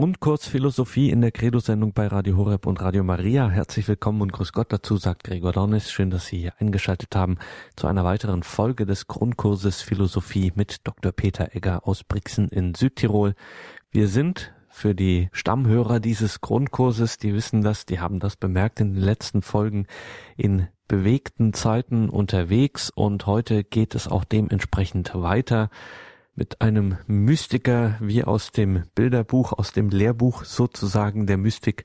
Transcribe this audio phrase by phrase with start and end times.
[0.00, 3.50] Grundkurs Philosophie in der Credo-Sendung bei Radio Horeb und Radio Maria.
[3.50, 5.92] Herzlich willkommen und grüß Gott dazu, sagt Gregor Dornis.
[5.92, 7.36] Schön, dass Sie hier eingeschaltet haben
[7.76, 11.12] zu einer weiteren Folge des Grundkurses Philosophie mit Dr.
[11.12, 13.34] Peter Egger aus Brixen in Südtirol.
[13.90, 18.94] Wir sind für die Stammhörer dieses Grundkurses, die wissen das, die haben das bemerkt in
[18.94, 19.86] den letzten Folgen
[20.38, 25.68] in bewegten Zeiten unterwegs und heute geht es auch dementsprechend weiter
[26.40, 31.84] mit einem Mystiker wie aus dem Bilderbuch, aus dem Lehrbuch sozusagen der Mystik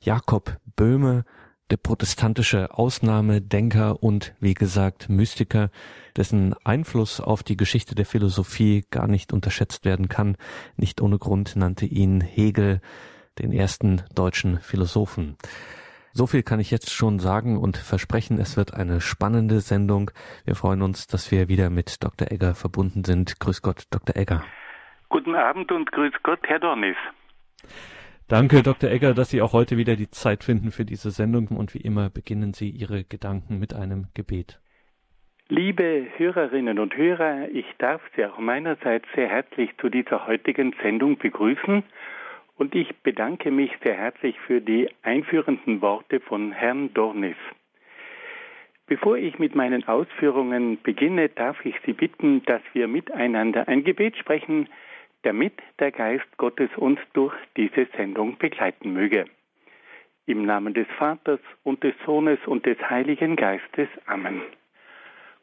[0.00, 1.24] Jakob Böhme,
[1.70, 5.70] der protestantische Ausnahmedenker und wie gesagt Mystiker,
[6.16, 10.36] dessen Einfluss auf die Geschichte der Philosophie gar nicht unterschätzt werden kann.
[10.76, 12.80] Nicht ohne Grund nannte ihn Hegel
[13.38, 15.36] den ersten deutschen Philosophen.
[16.14, 20.10] So viel kann ich jetzt schon sagen und versprechen, es wird eine spannende Sendung.
[20.44, 22.30] Wir freuen uns, dass wir wieder mit Dr.
[22.30, 23.40] Egger verbunden sind.
[23.40, 24.14] Grüß Gott, Dr.
[24.14, 24.44] Egger.
[25.08, 26.96] Guten Abend und grüß Gott, Herr Dornis.
[28.28, 28.90] Danke, Dr.
[28.90, 32.10] Egger, dass Sie auch heute wieder die Zeit finden für diese Sendung und wie immer
[32.10, 34.60] beginnen Sie Ihre Gedanken mit einem Gebet.
[35.48, 41.16] Liebe Hörerinnen und Hörer, ich darf Sie auch meinerseits sehr herzlich zu dieser heutigen Sendung
[41.16, 41.84] begrüßen
[42.56, 47.36] und ich bedanke mich sehr herzlich für die einführenden Worte von Herrn Dornis.
[48.86, 54.16] Bevor ich mit meinen Ausführungen beginne, darf ich Sie bitten, dass wir miteinander ein Gebet
[54.16, 54.68] sprechen,
[55.22, 59.24] damit der Geist Gottes uns durch diese Sendung begleiten möge.
[60.26, 63.88] Im Namen des Vaters und des Sohnes und des Heiligen Geistes.
[64.06, 64.42] Amen.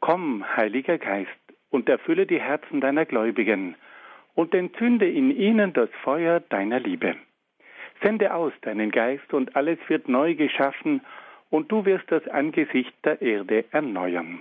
[0.00, 1.30] Komm, Heiliger Geist,
[1.70, 3.74] und erfülle die Herzen deiner Gläubigen
[4.34, 7.16] und entzünde in ihnen das Feuer deiner Liebe.
[8.02, 11.02] Sende aus deinen Geist und alles wird neu geschaffen
[11.50, 14.40] und du wirst das Angesicht der Erde erneuern.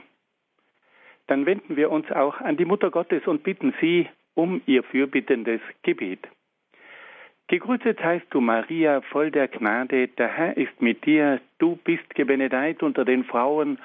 [1.27, 5.61] Dann wenden wir uns auch an die Mutter Gottes und bitten sie um ihr fürbittendes
[5.83, 6.27] Gebet.
[7.49, 12.83] Gegrüßet heißt du Maria, voll der Gnade, der Herr ist mit dir, du bist gebenedeit
[12.83, 13.79] unter den Frauen,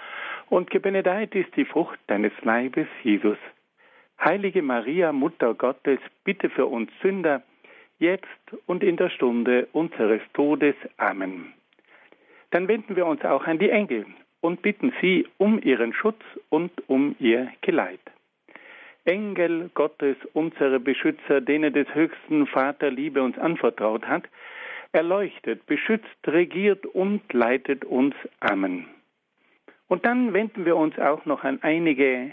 [0.50, 3.39] und gebenedeit ist die Frucht deines Leibes, Jesus.
[4.20, 7.42] Heilige Maria, Mutter Gottes, bitte für uns Sünder,
[7.98, 8.27] jetzt
[8.67, 10.75] und in der Stunde unseres Todes.
[10.97, 11.52] Amen.
[12.51, 14.07] Dann wenden wir uns auch an die Engel
[14.41, 18.01] und bitten sie um ihren Schutz und um ihr Geleit.
[19.05, 24.25] Engel Gottes, unsere Beschützer, denen des höchsten Vater Liebe uns anvertraut hat,
[24.92, 28.14] erleuchtet, beschützt, regiert und leitet uns.
[28.41, 28.86] Amen.
[29.89, 32.33] Und dann wenden wir uns auch noch an einige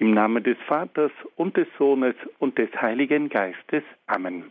[0.00, 3.82] Im Namen des Vaters und des Sohnes und des Heiligen Geistes.
[4.06, 4.50] Amen.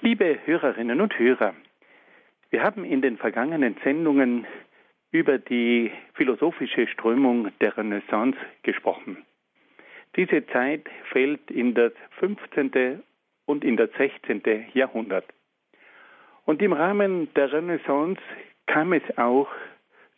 [0.00, 1.54] Liebe Hörerinnen und Hörer,
[2.50, 4.44] wir haben in den vergangenen Sendungen
[5.12, 9.18] über die philosophische Strömung der Renaissance gesprochen.
[10.16, 13.04] Diese Zeit fällt in das 15.
[13.46, 14.42] und in das 16.
[14.74, 15.26] Jahrhundert.
[16.44, 18.20] Und im Rahmen der Renaissance
[18.66, 19.48] kam es auch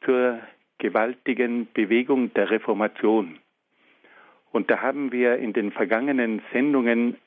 [0.06, 0.40] zur
[0.78, 3.40] gewaltigen Bewegung der Reformation.
[4.56, 7.18] Und da haben wir in den vergangenen Sendungen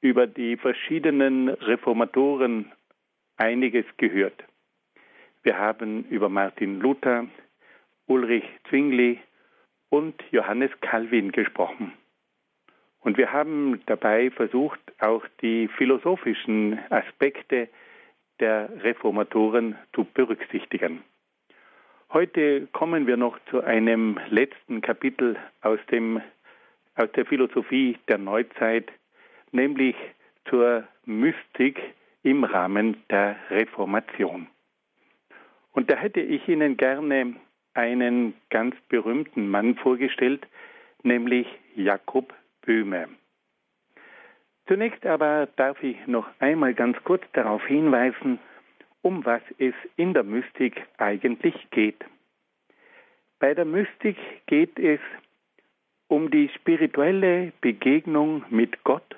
[0.00, 2.72] über die verschiedenen Reformatoren
[3.36, 4.42] einiges gehört.
[5.42, 7.26] Wir haben über Martin Luther,
[8.06, 9.20] Ulrich Zwingli
[9.90, 11.92] und Johannes Calvin gesprochen.
[13.00, 17.68] Und wir haben dabei versucht, auch die philosophischen Aspekte
[18.40, 21.04] der Reformatoren zu berücksichtigen.
[22.10, 26.22] Heute kommen wir noch zu einem letzten Kapitel aus dem
[26.96, 28.90] aus der Philosophie der Neuzeit,
[29.52, 29.96] nämlich
[30.48, 31.80] zur Mystik
[32.22, 34.46] im Rahmen der Reformation.
[35.72, 37.36] Und da hätte ich Ihnen gerne
[37.74, 40.46] einen ganz berühmten Mann vorgestellt,
[41.02, 41.46] nämlich
[41.76, 43.08] Jakob Böhme.
[44.66, 48.38] Zunächst aber darf ich noch einmal ganz kurz darauf hinweisen,
[49.02, 52.04] um was es in der Mystik eigentlich geht.
[53.38, 54.16] Bei der Mystik
[54.46, 55.00] geht es
[56.10, 59.16] um die spirituelle Begegnung mit Gott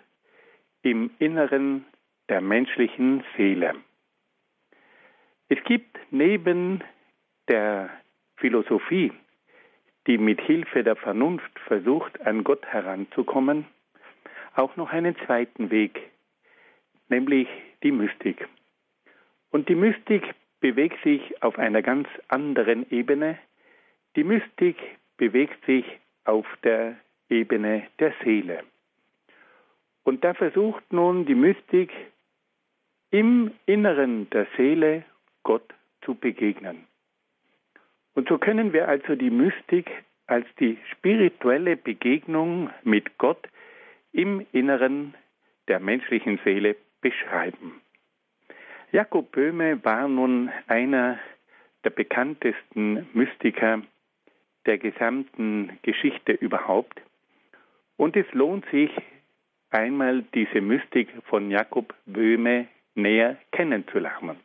[0.82, 1.86] im Inneren
[2.28, 3.74] der menschlichen Seele.
[5.48, 6.84] Es gibt neben
[7.48, 7.88] der
[8.36, 9.10] Philosophie,
[10.06, 13.64] die mit Hilfe der Vernunft versucht, an Gott heranzukommen,
[14.54, 15.98] auch noch einen zweiten Weg,
[17.08, 17.48] nämlich
[17.82, 18.46] die Mystik.
[19.50, 23.38] Und die Mystik bewegt sich auf einer ganz anderen Ebene.
[24.14, 24.76] Die Mystik
[25.16, 25.86] bewegt sich
[26.24, 26.96] auf der
[27.28, 28.62] Ebene der Seele.
[30.04, 31.90] Und da versucht nun die Mystik
[33.10, 35.04] im Inneren der Seele
[35.42, 36.86] Gott zu begegnen.
[38.14, 39.90] Und so können wir also die Mystik
[40.26, 43.48] als die spirituelle Begegnung mit Gott
[44.12, 45.14] im Inneren
[45.68, 47.80] der menschlichen Seele beschreiben.
[48.92, 51.18] Jakob Böhme war nun einer
[51.84, 53.82] der bekanntesten Mystiker
[54.66, 57.00] der gesamten Geschichte überhaupt.
[57.96, 58.90] Und es lohnt sich,
[59.70, 64.36] einmal diese Mystik von Jakob Böhme näher kennenzulernen.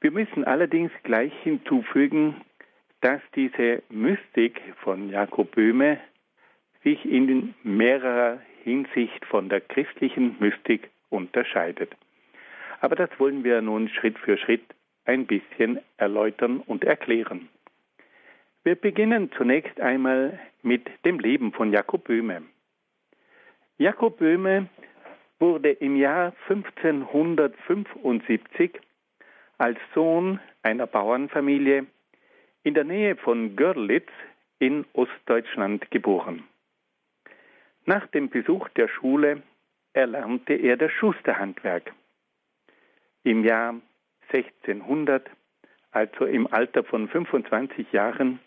[0.00, 2.40] Wir müssen allerdings gleich hinzufügen,
[3.00, 6.00] dass diese Mystik von Jakob Böhme
[6.82, 11.94] sich in mehrerer Hinsicht von der christlichen Mystik unterscheidet.
[12.80, 14.64] Aber das wollen wir nun Schritt für Schritt
[15.04, 17.48] ein bisschen erläutern und erklären.
[18.62, 22.42] Wir beginnen zunächst einmal mit dem Leben von Jakob Böhme.
[23.78, 24.68] Jakob Böhme
[25.38, 28.78] wurde im Jahr 1575
[29.56, 31.86] als Sohn einer Bauernfamilie
[32.62, 34.10] in der Nähe von Görlitz
[34.58, 36.44] in Ostdeutschland geboren.
[37.86, 39.42] Nach dem Besuch der Schule
[39.94, 41.94] erlernte er das Schusterhandwerk.
[43.24, 43.76] Im Jahr
[44.30, 45.30] 1600,
[45.92, 48.38] also im Alter von 25 Jahren,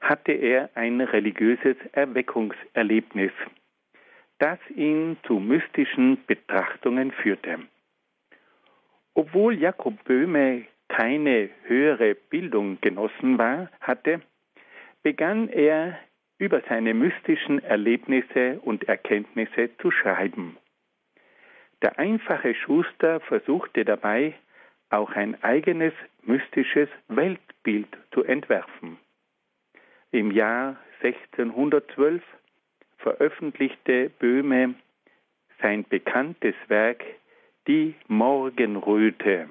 [0.00, 3.32] hatte er ein religiöses Erweckungserlebnis,
[4.38, 7.58] das ihn zu mystischen Betrachtungen führte.
[9.14, 14.20] Obwohl Jakob Böhme keine höhere Bildung genossen war, hatte,
[15.02, 15.98] begann er
[16.38, 20.56] über seine mystischen Erlebnisse und Erkenntnisse zu schreiben.
[21.82, 24.34] Der einfache Schuster versuchte dabei,
[24.90, 25.92] auch ein eigenes
[26.22, 28.98] mystisches Weltbild zu entwerfen.
[30.10, 32.22] Im Jahr 1612
[32.96, 34.74] veröffentlichte Böhme
[35.60, 37.04] sein bekanntes Werk
[37.66, 39.50] Die Morgenröte.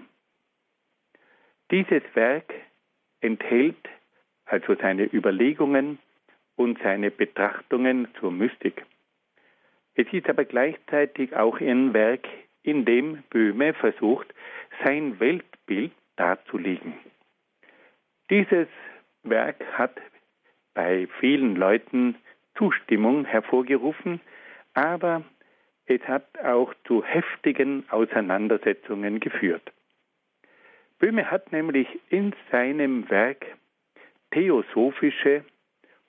[1.69, 2.51] Dieses Werk
[3.21, 3.77] enthält
[4.45, 5.99] also seine Überlegungen
[6.55, 8.83] und seine Betrachtungen zur Mystik.
[9.93, 12.27] Es ist aber gleichzeitig auch ein Werk,
[12.63, 14.33] in dem Böhme versucht,
[14.83, 16.93] sein Weltbild darzulegen.
[18.31, 18.67] Dieses
[19.23, 19.95] Werk hat
[20.77, 22.13] bei vielen Leuten
[22.55, 24.21] Zustimmung hervorgerufen,
[24.75, 25.23] aber
[25.87, 29.71] es hat auch zu heftigen Auseinandersetzungen geführt.
[30.99, 33.43] Böhme hat nämlich in seinem Werk
[34.29, 35.43] theosophische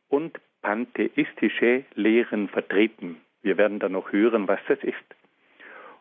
[0.09, 3.23] und pantheistische Lehren vertreten.
[3.41, 4.97] Wir werden dann noch hören, was das ist.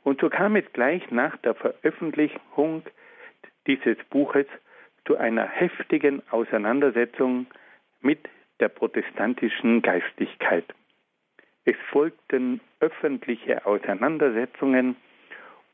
[0.04, 2.84] Und so kam es gleich nach der Veröffentlichung
[3.66, 4.48] dieses Buches
[5.06, 7.46] zu einer heftigen Auseinandersetzung
[8.02, 8.28] mit
[8.60, 10.66] der protestantischen Geistigkeit.
[11.66, 14.96] Es folgten öffentliche Auseinandersetzungen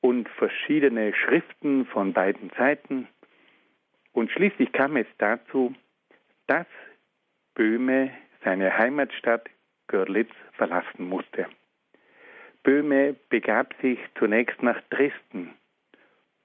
[0.02, 3.08] und verschiedene Schriften von beiden Seiten.
[4.12, 5.74] Und schließlich kam es dazu,
[6.48, 6.68] dass
[7.56, 8.12] Böhme
[8.44, 9.50] seine Heimatstadt
[9.88, 11.48] Görlitz verlassen musste.
[12.64, 15.54] Böhme begab sich zunächst nach Dresden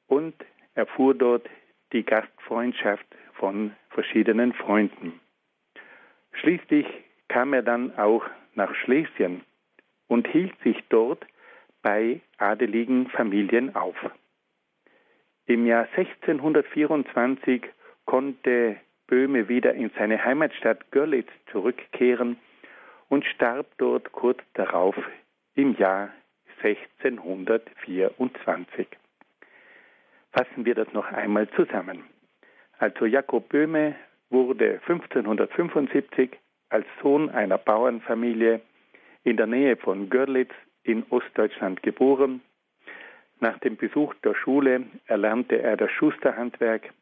[0.06, 0.34] und
[0.74, 1.48] erfuhr dort
[1.92, 5.20] die Gastfreundschaft von verschiedenen Freunden.
[6.40, 6.86] Schließlich
[7.28, 9.42] kam er dann auch nach Schlesien
[10.06, 11.26] und hielt sich dort
[11.82, 13.96] bei adeligen Familien auf.
[15.46, 17.62] Im Jahr 1624
[18.04, 18.76] konnte
[19.06, 22.38] Böhme wieder in seine Heimatstadt Görlitz zurückkehren
[23.08, 24.94] und starb dort kurz darauf
[25.54, 26.10] im Jahr
[26.62, 28.86] 1624.
[30.32, 32.02] Fassen wir das noch einmal zusammen.
[32.78, 33.94] Also Jakob Böhme
[34.30, 36.30] wurde 1575
[36.70, 38.60] als Sohn einer Bauernfamilie
[39.24, 42.40] in der Nähe von Görlitz in Ostdeutschland geboren.
[43.40, 46.92] Nach dem Besuch der Schule erlernte er das Schusterhandwerk.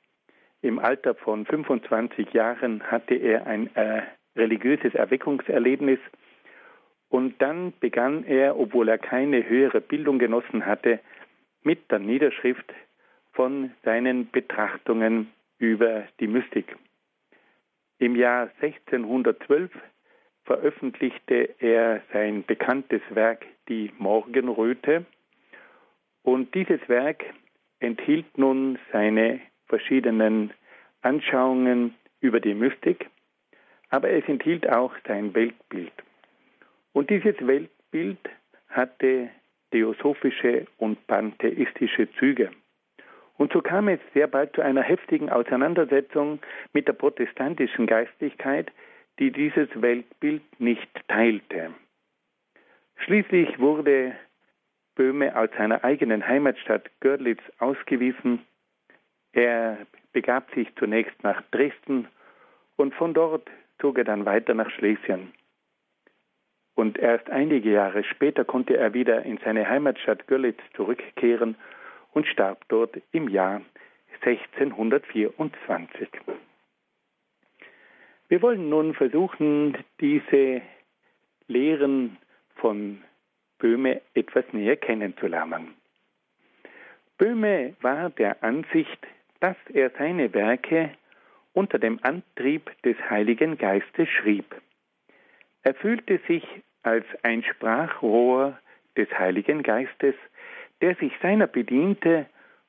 [0.63, 4.03] Im Alter von 25 Jahren hatte er ein äh,
[4.37, 5.99] religiöses Erweckungserlebnis
[7.09, 11.01] und dann begann er, obwohl er keine höhere Bildung genossen hatte,
[11.63, 12.73] mit der Niederschrift
[13.33, 16.77] von seinen Betrachtungen über die Mystik.
[17.99, 19.71] Im Jahr 1612
[20.45, 25.07] veröffentlichte er sein bekanntes Werk Die Morgenröte.
[26.23, 27.25] Und dieses Werk
[27.81, 30.53] enthielt nun seine verschiedenen
[31.01, 33.09] Anschauungen über die Mystik,
[33.89, 35.93] aber es enthielt auch sein Weltbild.
[36.93, 38.19] Und dieses Weltbild
[38.69, 39.31] hatte
[39.71, 42.51] theosophische und pantheistische Züge.
[43.39, 46.41] Und so kam es sehr bald zu einer heftigen Auseinandersetzung
[46.73, 48.73] mit der protestantischen Geistlichkeit,
[49.19, 51.75] die dieses Weltbild nicht teilte.
[52.97, 54.17] Schließlich wurde
[54.95, 58.41] Böhme aus seiner eigenen Heimatstadt Görlitz ausgewiesen.
[59.33, 59.79] Er
[60.13, 62.09] begab sich zunächst nach Dresden
[62.77, 65.33] und von dort zog er dann weiter nach Schlesien.
[66.75, 71.57] Und erst einige Jahre später konnte er wieder in seine Heimatstadt Görlitz zurückkehren
[72.17, 73.61] und starb dort im Jahr
[74.23, 76.09] 1624.
[78.29, 80.63] Wir wollen nun versuchen, diese
[81.47, 82.17] Lehren
[82.55, 83.03] von
[83.59, 85.75] Böhme etwas näher kennenzulernen.
[87.19, 89.07] Böhme war der Ansicht,
[89.41, 90.93] dass er seine Werke
[91.53, 94.55] unter dem Antrieb des Heiligen Geistes schrieb.
[95.65, 96.45] Er fühlte sich
[96.83, 98.59] als ein Sprachrohr
[98.97, 100.15] des Heiligen Geistes,
[100.83, 102.27] der sich seiner bediente,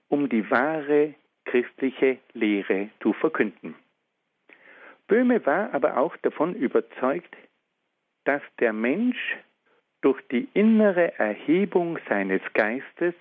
[0.09, 1.13] um die wahre
[1.45, 3.75] christliche Lehre zu verkünden.
[5.07, 7.35] Böhme war aber auch davon überzeugt,
[8.25, 9.37] dass der Mensch
[10.01, 13.13] durch die innere Erhebung seines Geistes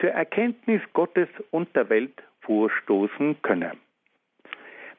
[0.00, 3.72] zur Erkenntnis Gottes und der Welt vorstoßen könne.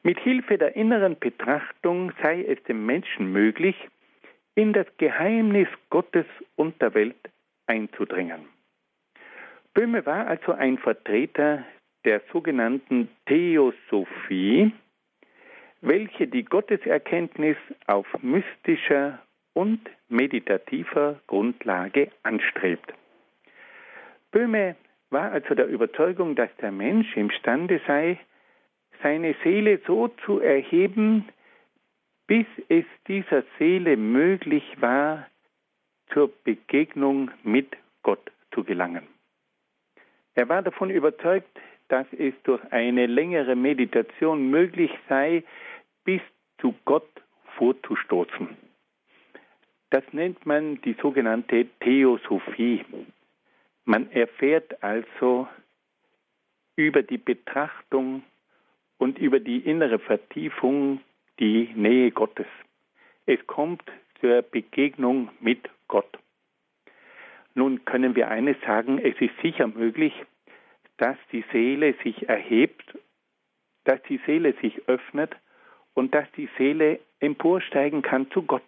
[0.02, 3.76] Mit Hilfe der inneren Betrachtung sei es dem Menschen möglich,
[4.54, 7.30] in das Geheimnis Gottes und der Welt
[7.66, 8.55] einzudringen.
[9.76, 11.62] Böhme war also ein Vertreter
[12.06, 14.72] der sogenannten Theosophie,
[15.82, 19.18] welche die Gotteserkenntnis auf mystischer
[19.52, 22.94] und meditativer Grundlage anstrebt.
[24.32, 24.76] Böhme
[25.10, 28.18] war also der Überzeugung, dass der Mensch imstande sei,
[29.02, 31.28] seine Seele so zu erheben,
[32.26, 35.26] bis es dieser Seele möglich war,
[36.14, 39.06] zur Begegnung mit Gott zu gelangen.
[40.36, 41.48] Er war davon überzeugt,
[41.88, 45.42] dass es durch eine längere Meditation möglich sei,
[46.04, 46.20] bis
[46.60, 47.08] zu Gott
[47.56, 48.48] vorzustoßen.
[49.90, 52.84] Das nennt man die sogenannte Theosophie.
[53.84, 55.48] Man erfährt also
[56.76, 58.22] über die Betrachtung
[58.98, 61.00] und über die innere Vertiefung
[61.38, 62.46] die Nähe Gottes.
[63.24, 63.84] Es kommt
[64.20, 66.18] zur Begegnung mit Gott.
[67.56, 70.12] Nun können wir eines sagen, es ist sicher möglich,
[70.98, 72.98] dass die Seele sich erhebt,
[73.84, 75.34] dass die Seele sich öffnet
[75.94, 78.62] und dass die Seele emporsteigen kann zu Gott.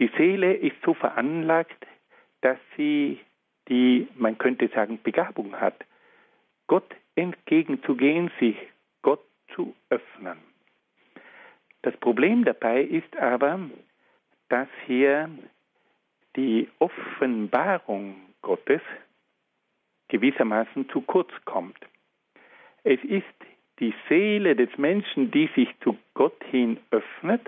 [0.00, 1.86] Die Seele ist so veranlagt,
[2.40, 3.20] dass sie
[3.68, 5.84] die, man könnte sagen, Begabung hat,
[6.66, 8.56] Gott entgegenzugehen, sich
[9.02, 9.22] Gott
[9.54, 10.38] zu öffnen.
[11.82, 13.60] Das Problem dabei ist aber,
[14.48, 15.30] dass hier
[16.38, 18.80] die Offenbarung Gottes
[20.06, 21.76] gewissermaßen zu kurz kommt.
[22.84, 23.24] Es ist
[23.80, 27.42] die Seele des Menschen, die sich zu Gott hin öffnet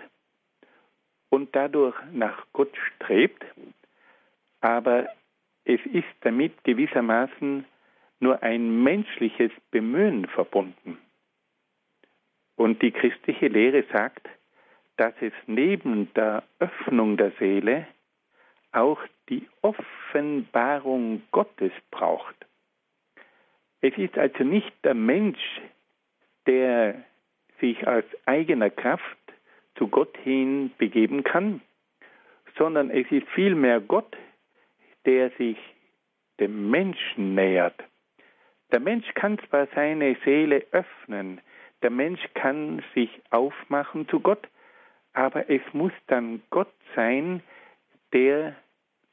[1.29, 3.45] und dadurch nach Gott strebt,
[4.61, 5.09] aber
[5.65, 7.65] es ist damit gewissermaßen
[8.19, 10.99] nur ein menschliches Bemühen verbunden.
[12.57, 14.29] Und die christliche Lehre sagt,
[14.97, 17.87] dass es neben der Öffnung der Seele
[18.73, 22.37] auch die Offenbarung Gottes braucht.
[23.81, 25.61] Es ist also nicht der Mensch,
[26.47, 27.03] der
[27.61, 29.19] sich aus eigener Kraft
[29.77, 31.61] zu Gott hin begeben kann,
[32.59, 34.17] sondern es ist vielmehr Gott,
[35.07, 35.57] der sich
[36.39, 37.83] dem Menschen nähert.
[38.73, 41.41] Der Mensch kann zwar seine Seele öffnen,
[41.83, 44.47] der Mensch kann sich aufmachen zu Gott,
[45.13, 47.43] aber es muss dann Gott sein,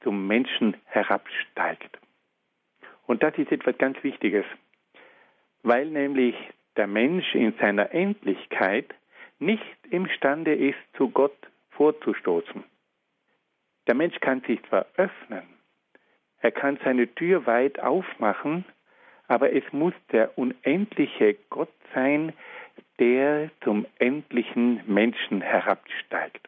[0.01, 1.98] zum Menschen herabsteigt.
[3.06, 4.46] Und das ist etwas ganz Wichtiges,
[5.63, 6.36] weil nämlich
[6.75, 8.94] der Mensch in seiner Endlichkeit
[9.39, 11.38] nicht imstande ist, zu Gott
[11.72, 12.63] vorzustoßen.
[13.88, 15.44] Der Mensch kann sich zwar öffnen,
[16.42, 18.66] er kann seine Tür weit aufmachen,
[19.27, 22.34] aber es muss der unendliche Gott sein,
[23.00, 26.48] der zum endlichen Menschen herabsteigt.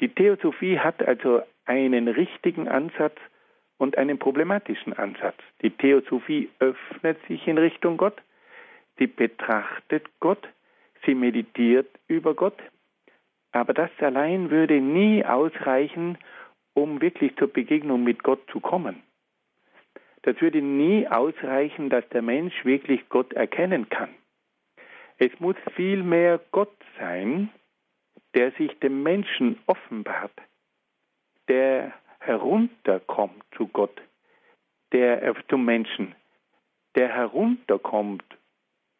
[0.00, 3.16] Die Theosophie hat also einen richtigen Ansatz
[3.76, 5.36] und einen problematischen Ansatz.
[5.62, 8.20] Die Theosophie öffnet sich in Richtung Gott,
[8.98, 10.48] sie betrachtet Gott,
[11.04, 12.58] sie meditiert über Gott,
[13.52, 16.18] aber das allein würde nie ausreichen,
[16.74, 19.02] um wirklich zur Begegnung mit Gott zu kommen.
[20.22, 24.10] Das würde nie ausreichen, dass der Mensch wirklich Gott erkennen kann.
[25.18, 27.50] Es muss vielmehr Gott sein,
[28.34, 30.32] der sich dem Menschen offenbart,
[31.48, 34.00] der herunterkommt zu Gott,
[34.92, 36.14] der zum Menschen,
[36.94, 38.24] der herunterkommt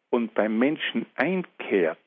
[0.09, 1.99] und beim Menschen einkehrt.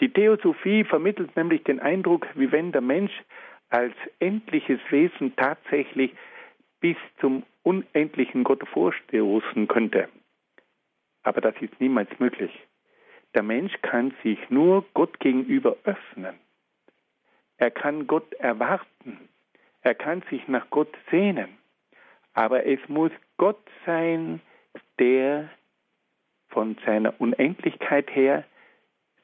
[0.00, 3.12] Die Theosophie vermittelt nämlich den Eindruck, wie wenn der Mensch
[3.70, 6.12] als endliches Wesen tatsächlich
[6.80, 10.08] bis zum unendlichen Gott vorstoßen könnte.
[11.22, 12.52] Aber das ist niemals möglich.
[13.36, 16.36] Der Mensch kann sich nur Gott gegenüber öffnen.
[17.58, 19.28] Er kann Gott erwarten.
[19.82, 21.58] Er kann sich nach Gott sehnen.
[22.32, 24.40] Aber es muss Gott sein,
[24.98, 25.50] der
[26.48, 28.44] von seiner Unendlichkeit her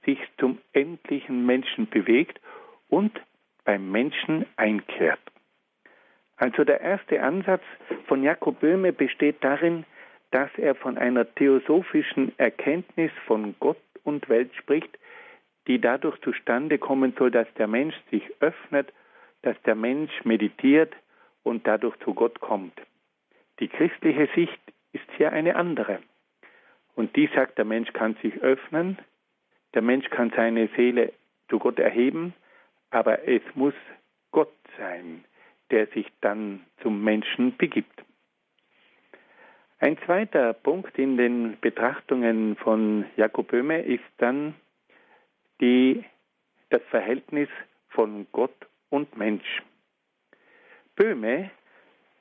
[0.05, 2.39] sich zum endlichen Menschen bewegt
[2.91, 3.19] und
[3.65, 5.21] beim Menschen einkehrt.
[6.37, 7.63] Also der erste Ansatz
[8.09, 9.87] von Jakob Böhme besteht darin,
[10.33, 14.99] dass er von einer theosophischen Erkenntnis von Gott und Welt spricht,
[15.69, 18.93] die dadurch zustande kommen soll, dass der Mensch sich öffnet,
[19.43, 20.95] dass der Mensch meditiert
[21.43, 22.73] und dadurch zu Gott kommt.
[23.61, 24.61] Die christliche Sicht
[24.93, 26.01] ist hier eine andere.
[26.95, 28.99] Und die sagt, der Mensch kann sich öffnen,
[29.75, 31.13] der Mensch kann seine Seele
[31.49, 32.35] zu Gott erheben,
[32.91, 33.75] aber es muss
[34.31, 35.25] Gott sein,
[35.71, 38.03] der sich dann zum Menschen begibt.
[39.83, 44.55] Ein zweiter Punkt in den Betrachtungen von Jakob Böhme ist dann
[45.61, 46.05] die,
[46.71, 47.49] das Verhältnis
[47.89, 48.55] von Gott
[48.91, 49.61] und Mensch.
[50.95, 51.51] Böhme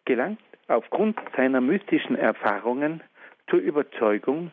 [0.06, 3.04] gelangt aufgrund seiner mystischen Erfahrungen
[3.48, 4.52] zur Überzeugung,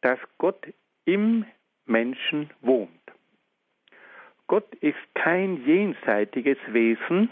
[0.00, 0.72] dass Gott
[1.04, 1.44] im
[1.84, 2.88] Menschen wohnt.
[4.46, 7.28] Gott ist kein jenseitiges Wesen,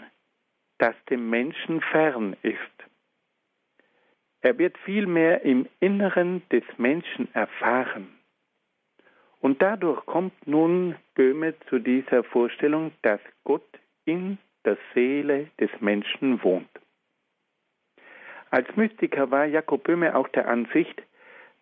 [0.77, 2.76] das dem Menschen fern ist.
[4.41, 8.07] Er wird vielmehr im Inneren des Menschen erfahren.
[9.39, 13.67] Und dadurch kommt nun Böhme zu dieser Vorstellung, dass Gott
[14.05, 16.69] in der Seele des Menschen wohnt.
[18.49, 21.01] Als Mystiker war Jakob Böhme auch der Ansicht,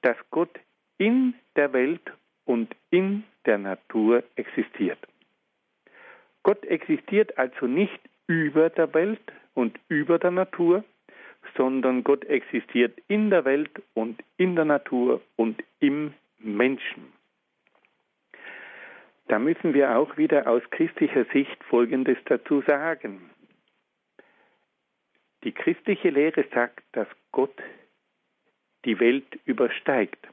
[0.02, 0.60] dass Gott
[0.98, 2.12] in der Welt
[2.46, 5.00] und in der Natur existiert.
[6.44, 10.84] Gott existiert also nicht über der Welt und über der Natur,
[11.56, 17.14] sondern Gott existiert in der Welt und in der Natur und im Menschen.
[19.28, 23.30] Da müssen wir auch wieder aus christlicher Sicht Folgendes dazu sagen.
[25.44, 27.56] Die christliche Lehre sagt, dass Gott
[28.86, 30.28] die Welt übersteigt,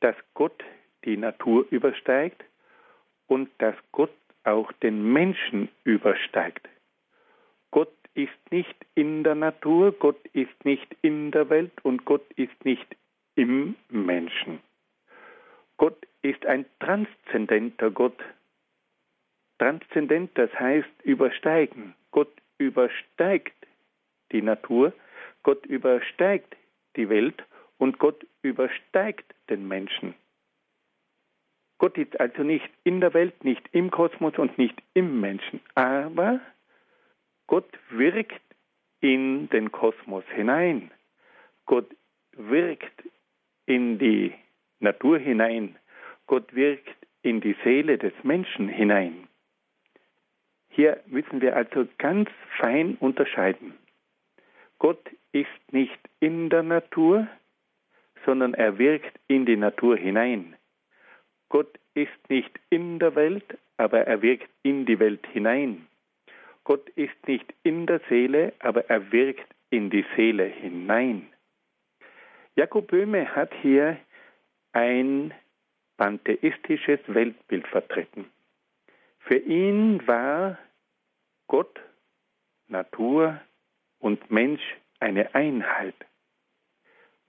[0.00, 0.62] dass Gott
[1.04, 2.44] die Natur übersteigt
[3.26, 4.12] und dass Gott
[4.44, 6.68] auch den Menschen übersteigt.
[7.70, 12.64] Gott ist nicht in der Natur, Gott ist nicht in der Welt und Gott ist
[12.64, 12.96] nicht
[13.34, 14.60] im Menschen.
[15.76, 18.18] Gott ist ein transzendenter Gott.
[19.58, 21.94] Transzendent, das heißt übersteigen.
[22.10, 23.54] Gott übersteigt
[24.32, 24.92] die Natur,
[25.42, 26.56] Gott übersteigt
[26.96, 27.42] die Welt
[27.78, 30.14] und Gott übersteigt den Menschen.
[31.78, 36.40] Gott ist also nicht in der Welt, nicht im Kosmos und nicht im Menschen, aber
[37.52, 38.40] Gott wirkt
[39.00, 40.90] in den Kosmos hinein.
[41.66, 41.94] Gott
[42.32, 43.02] wirkt
[43.66, 44.32] in die
[44.80, 45.76] Natur hinein.
[46.26, 49.28] Gott wirkt in die Seele des Menschen hinein.
[50.70, 53.74] Hier müssen wir also ganz fein unterscheiden.
[54.78, 57.28] Gott ist nicht in der Natur,
[58.24, 60.56] sondern er wirkt in die Natur hinein.
[61.50, 65.86] Gott ist nicht in der Welt, aber er wirkt in die Welt hinein.
[66.64, 71.32] Gott ist nicht in der Seele, aber er wirkt in die Seele hinein.
[72.54, 73.98] Jakob Böhme hat hier
[74.72, 75.34] ein
[75.96, 78.30] pantheistisches Weltbild vertreten.
[79.20, 80.58] Für ihn war
[81.46, 81.80] Gott,
[82.68, 83.40] Natur
[83.98, 84.62] und Mensch
[85.00, 85.94] eine Einheit.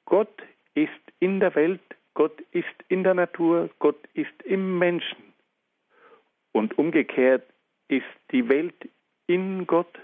[0.06, 0.42] Gott
[0.74, 1.82] ist in der Welt
[2.14, 5.34] Gott ist in der Natur, Gott ist im Menschen.
[6.52, 7.44] Und umgekehrt
[7.88, 8.76] ist die Welt
[9.34, 10.00] in Gott,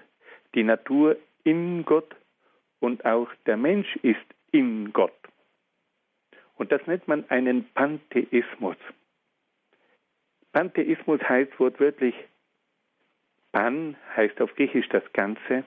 [0.56, 2.16] die Natur in Gott
[2.80, 5.14] und auch der Mensch ist in Gott.
[6.56, 8.78] Und das nennt man einen Pantheismus.
[10.52, 12.16] Pantheismus heißt wortwörtlich,
[13.52, 15.64] Pan heißt auf Griechisch das Ganze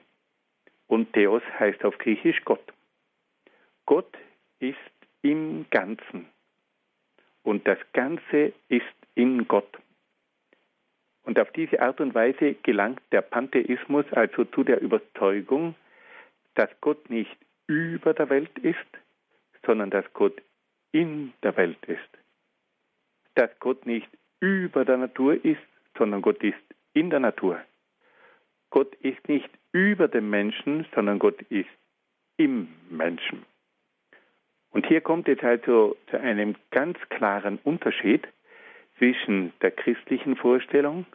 [0.89, 2.73] und Theos heißt auf Griechisch Gott.
[3.87, 4.13] Gott
[4.59, 4.77] ist
[5.23, 6.27] im Ganzen.
[7.45, 9.79] Und das Ganze ist in Gott.
[11.25, 15.75] Und auf diese Art und Weise gelangt der Pantheismus also zu der Überzeugung,
[16.55, 18.79] dass Gott nicht über der Welt ist,
[19.65, 20.43] sondern dass Gott
[20.91, 22.01] in der Welt ist.
[23.35, 24.09] Dass Gott nicht
[24.41, 25.63] über der Natur ist,
[25.97, 26.59] sondern Gott ist
[26.93, 27.61] in der Natur.
[28.71, 31.69] Gott ist nicht über dem Menschen, sondern Gott ist
[32.37, 33.45] im Menschen.
[34.71, 38.27] Und hier kommt es also zu einem ganz klaren Unterschied
[38.99, 41.07] zwischen der christlichen Vorstellung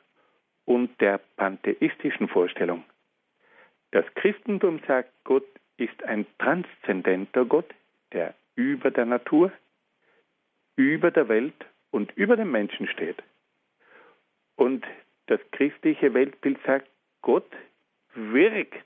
[0.65, 2.83] und der pantheistischen Vorstellung.
[3.91, 7.73] Das Christentum sagt, Gott ist ein transzendenter Gott,
[8.11, 9.51] der über der Natur,
[10.75, 13.23] über der Welt und über dem Menschen steht.
[14.55, 14.85] Und
[15.27, 16.89] das christliche Weltbild sagt,
[17.21, 17.49] Gott
[18.13, 18.85] wirkt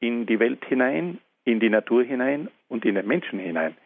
[0.00, 3.76] in die Welt hinein, in die Natur hinein und in den Menschen hinein.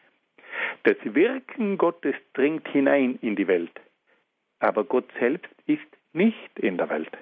[0.82, 3.80] Das Wirken Gottes dringt hinein in die Welt,
[4.66, 7.16] aber Gott selbst ist nicht in der Welt.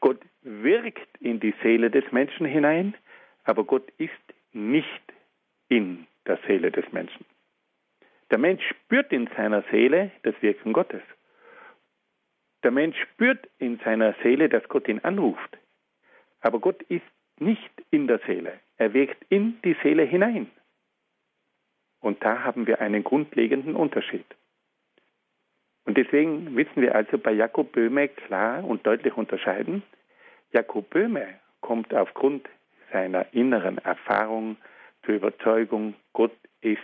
[0.00, 2.94] Gott wirkt in die Seele des Menschen hinein,
[3.44, 5.02] aber Gott ist nicht
[5.68, 7.24] in der Seele des Menschen.
[8.32, 11.02] Der Mensch spürt in seiner Seele das Wirken Gottes.
[12.64, 15.56] Der Mensch spürt in seiner Seele, dass Gott ihn anruft.
[16.40, 17.06] Aber Gott ist
[17.38, 18.58] nicht in der Seele.
[18.76, 20.50] Er wirkt in die Seele hinein.
[22.00, 24.26] Und da haben wir einen grundlegenden Unterschied.
[25.90, 29.82] Und deswegen müssen wir also bei Jakob Böhme klar und deutlich unterscheiden.
[30.52, 31.26] Jakob Böhme
[31.62, 32.48] kommt aufgrund
[32.92, 34.56] seiner inneren Erfahrung
[35.04, 36.78] zur Überzeugung, Gott ist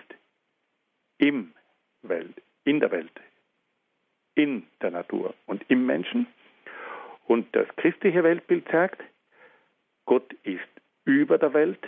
[1.18, 1.52] im
[2.02, 3.12] Welt, in der Welt,
[4.34, 6.26] in der Natur und im Menschen.
[7.28, 9.00] Und das christliche Weltbild sagt,
[10.04, 10.66] Gott ist
[11.04, 11.86] über der Welt,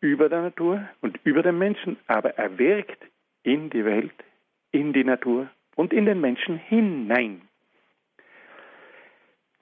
[0.00, 3.04] über der Natur und über den Menschen, aber er wirkt
[3.44, 4.24] in die Welt,
[4.72, 7.42] in die Natur und in den Menschen hinein.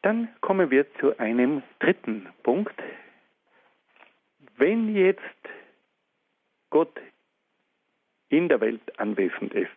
[0.02, 2.74] Dann kommen wir zu einem dritten Punkt.
[4.56, 5.20] Wenn jetzt
[6.70, 7.00] Gott
[8.28, 9.70] in der Welt anwesend ist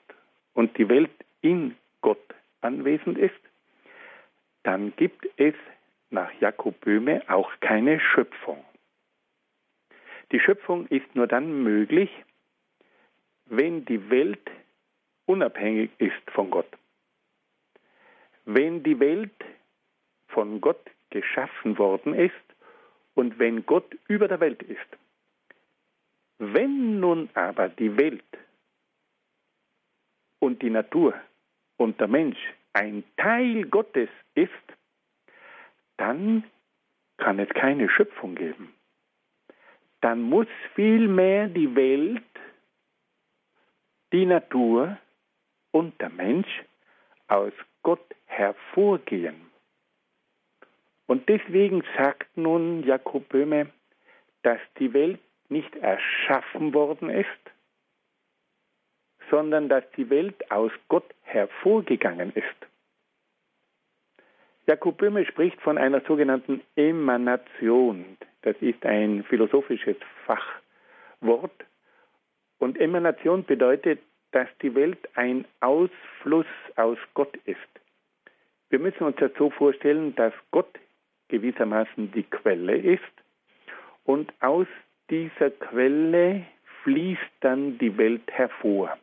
[0.54, 3.36] und die Welt in Gott anwesend ist,
[4.64, 5.54] dann gibt es
[6.10, 8.64] nach Jakob Böhme auch keine Schöpfung.
[10.32, 12.10] Die Schöpfung ist nur dann möglich,
[13.46, 14.50] wenn die Welt
[15.26, 16.70] unabhängig ist von Gott.
[18.46, 19.44] Wenn die Welt
[20.28, 22.34] von Gott geschaffen worden ist
[23.14, 24.80] und wenn Gott über der Welt ist.
[26.38, 28.24] Wenn nun aber die Welt
[30.40, 31.14] und die Natur
[31.78, 32.38] und der Mensch
[32.74, 34.52] ein Teil Gottes ist,
[35.98, 36.44] dann
[37.18, 38.74] kann es keine Schöpfung geben.
[40.02, 42.24] Dann muss vielmehr die Welt,
[44.12, 44.98] die Natur
[45.76, 46.64] und der Mensch
[47.28, 47.52] aus
[47.84, 49.52] Gott hervorgehen.
[51.06, 53.68] Und deswegen sagt nun Jakob Böhme,
[54.44, 57.28] dass die Welt nicht erschaffen worden ist,
[59.30, 62.60] sondern dass die Welt aus Gott hervorgegangen ist.
[64.68, 68.18] Jakob Böhme spricht von einer sogenannten Emanation.
[68.44, 71.66] Das ist ein philosophisches Fachwort.
[72.60, 74.00] Und Emanation bedeutet,
[74.36, 76.46] dass die Welt ein Ausfluss
[76.76, 77.58] aus Gott ist.
[78.70, 80.78] Wir müssen uns das so vorstellen, dass Gott
[81.30, 83.02] gewissermaßen die Quelle ist
[84.04, 84.68] und aus
[85.10, 86.46] dieser Quelle
[86.84, 88.98] fließt dann die Welt hervor.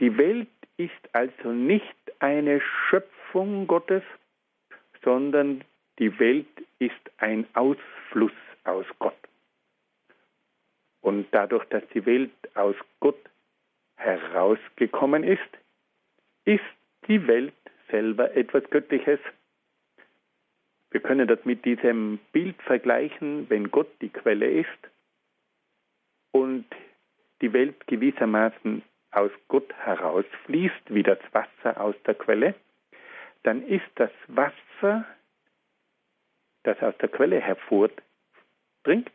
[0.00, 4.02] Die Welt ist also nicht eine Schöpfung Gottes,
[5.04, 5.62] sondern
[5.98, 8.32] die Welt ist ein Ausfluss
[8.64, 9.18] aus Gott.
[11.02, 13.18] Und dadurch, dass die Welt aus Gott
[13.96, 15.40] herausgekommen ist,
[16.44, 16.64] ist
[17.08, 17.54] die Welt
[17.90, 19.20] selber etwas Göttliches.
[20.90, 24.68] Wir können das mit diesem Bild vergleichen, wenn Gott die Quelle ist
[26.32, 26.64] und
[27.40, 32.54] die Welt gewissermaßen aus Gott herausfließt, wie das Wasser aus der Quelle,
[33.42, 35.04] dann ist das Wasser,
[36.64, 39.10] das aus der Quelle hervordringt,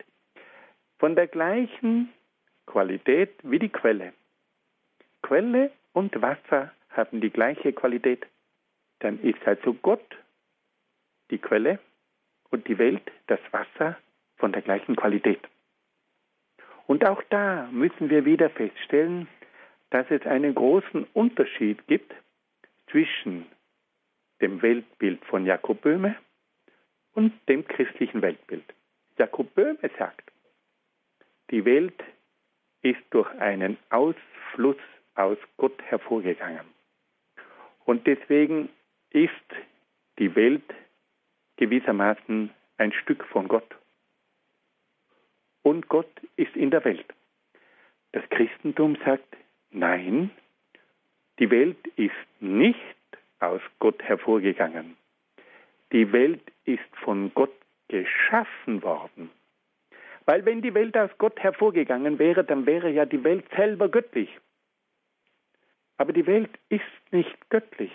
[0.99, 2.11] von der gleichen
[2.65, 4.13] Qualität wie die Quelle.
[5.31, 8.27] Quelle und Wasser haben die gleiche Qualität.
[8.99, 10.17] Dann ist also Gott
[11.29, 11.79] die Quelle
[12.49, 13.97] und die Welt, das Wasser
[14.35, 15.39] von der gleichen Qualität.
[16.85, 19.29] Und auch da müssen wir wieder feststellen,
[19.89, 22.13] dass es einen großen Unterschied gibt
[22.89, 23.45] zwischen
[24.41, 26.17] dem Weltbild von Jakob Böhme
[27.13, 28.65] und dem christlichen Weltbild.
[29.17, 30.29] Jakob Böhme sagt,
[31.51, 32.03] die Welt
[32.81, 34.75] ist durch einen Ausfluss
[35.21, 36.65] aus Gott hervorgegangen.
[37.85, 38.69] Und deswegen
[39.09, 39.31] ist
[40.19, 40.63] die Welt
[41.57, 43.75] gewissermaßen ein Stück von Gott.
[45.63, 47.05] Und Gott ist in der Welt.
[48.13, 49.37] Das Christentum sagt,
[49.73, 50.31] Nein,
[51.39, 52.77] die Welt ist nicht
[53.39, 54.97] aus Gott hervorgegangen.
[55.93, 57.51] Die Welt ist von Gtt
[57.91, 59.29] geschaffen worden.
[60.25, 64.29] Weil wenn die Welt aus Gott hervorgegangen wäre, dann wäre ja die Welt selber göttlich.
[66.01, 67.91] Aber die Welt ist nicht göttlich.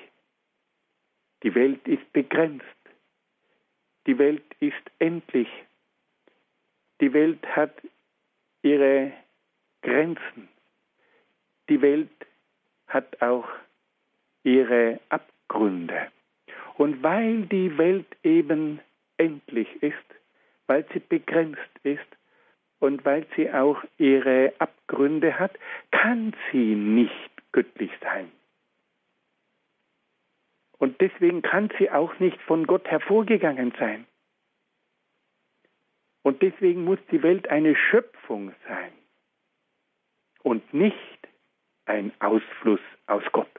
[1.43, 2.65] Die Welt ist begrenzt.
[4.07, 5.49] Die Welt ist endlich.
[7.01, 7.75] Die Welt hat
[8.63, 9.11] ihre
[9.83, 10.49] Grenzen.
[11.69, 12.09] Die Welt
[12.87, 13.49] hat auch
[14.45, 16.07] ihre Abgründe.
[16.77, 18.79] Und weil die Welt eben
[19.17, 19.97] endlich ist,
[20.69, 22.07] weil sie begrenzt ist
[22.79, 25.59] und weil sie auch ihre Abgründe hat,
[25.91, 28.31] kann sie nicht göttlich sein.
[30.77, 34.07] Und deswegen kann sie auch nicht von Gott hervorgegangen sein.
[36.23, 38.93] Und deswegen muss die Welt eine Schöpfung sein
[40.43, 41.19] und nicht
[41.87, 43.51] ein Ausfluss aus Gott.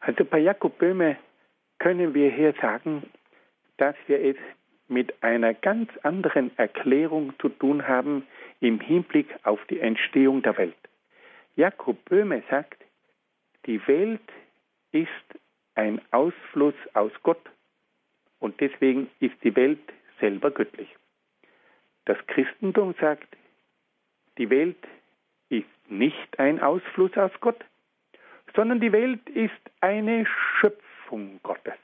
[0.00, 1.16] Also bei Jakob Böhme
[1.78, 3.08] können wir hier sagen,
[3.76, 4.36] dass wir es
[4.88, 8.26] mit einer ganz anderen Erklärung zu tun haben
[8.58, 10.74] im Hinblick auf die Entstehung der Welt.
[11.56, 12.82] Jakob Böhme sagt,
[13.66, 14.28] die Welt
[14.92, 15.08] ist
[15.74, 17.40] ein Ausfluss aus Gott
[18.40, 19.80] und deswegen ist die Welt
[20.20, 20.88] selber göttlich.
[22.04, 23.28] Das Christentum sagt,
[24.36, 24.76] die Welt
[25.48, 27.64] ist nicht ein Ausfluss aus Gott,
[28.54, 31.74] sondern die Welt ist eine Schöpfung Gottes.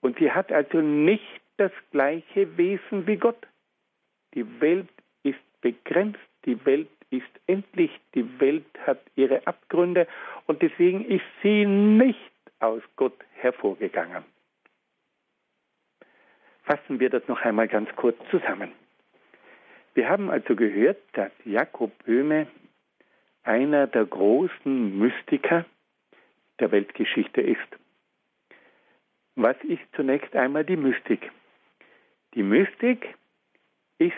[0.00, 3.46] Und sie hat also nicht das gleiche Wesen wie Gott.
[4.34, 4.88] Die Welt
[5.22, 10.06] ist begrenzt, die Welt ist endlich, die Welt hat ihre Abgründe
[10.46, 14.24] und deswegen ist sie nicht aus Gott hervorgegangen.
[16.64, 18.72] Fassen wir das noch einmal ganz kurz zusammen.
[19.94, 22.46] Wir haben also gehört, dass Jakob Böhme
[23.42, 25.64] einer der großen Mystiker
[26.60, 27.68] der Weltgeschichte ist.
[29.34, 31.30] Was ist zunächst einmal die Mystik?
[32.34, 33.14] Die Mystik
[33.98, 34.12] ist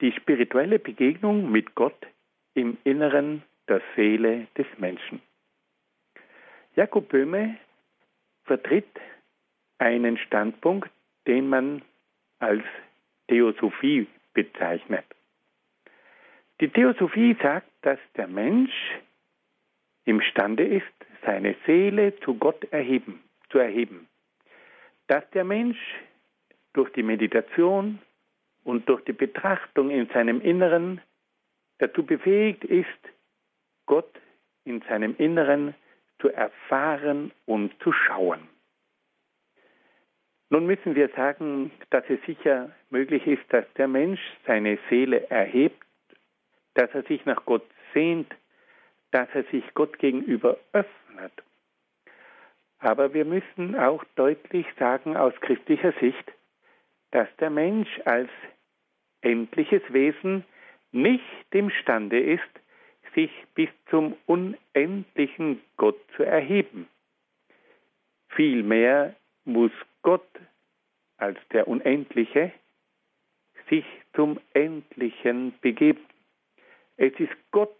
[0.00, 2.06] die spirituelle Begegnung mit Gott
[2.54, 5.20] im Inneren der Seele des Menschen.
[6.76, 7.56] Jakob Böhme
[8.44, 8.88] vertritt
[9.78, 10.90] einen Standpunkt,
[11.26, 11.82] den man
[12.38, 12.62] als
[13.28, 15.04] Theosophie bezeichnet.
[16.60, 18.72] Die Theosophie sagt, dass der Mensch
[20.04, 20.86] imstande ist,
[21.24, 24.08] seine Seele zu Gott erheben, zu erheben.
[25.06, 25.78] Dass der Mensch
[26.72, 28.00] durch die Meditation
[28.68, 31.00] und durch die Betrachtung in seinem Inneren
[31.78, 32.86] dazu befähigt ist,
[33.86, 34.10] Gott
[34.64, 35.74] in seinem Inneren
[36.20, 38.46] zu erfahren und zu schauen.
[40.50, 45.82] Nun müssen wir sagen, dass es sicher möglich ist, dass der Mensch seine Seele erhebt,
[46.74, 48.30] dass er sich nach Gott sehnt,
[49.12, 51.32] dass er sich Gott gegenüber öffnet.
[52.80, 56.32] Aber wir müssen auch deutlich sagen aus christlicher Sicht,
[57.12, 58.28] dass der Mensch als
[59.28, 60.44] endliches Wesen
[60.90, 62.42] nicht imstande ist,
[63.14, 66.88] sich bis zum unendlichen Gott zu erheben.
[68.30, 69.14] Vielmehr
[69.44, 70.28] muss Gott
[71.18, 72.52] als der Unendliche
[73.68, 76.04] sich zum Endlichen begeben.
[76.96, 77.76] Es ist Gott,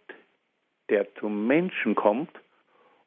[0.89, 2.31] der zum Menschen kommt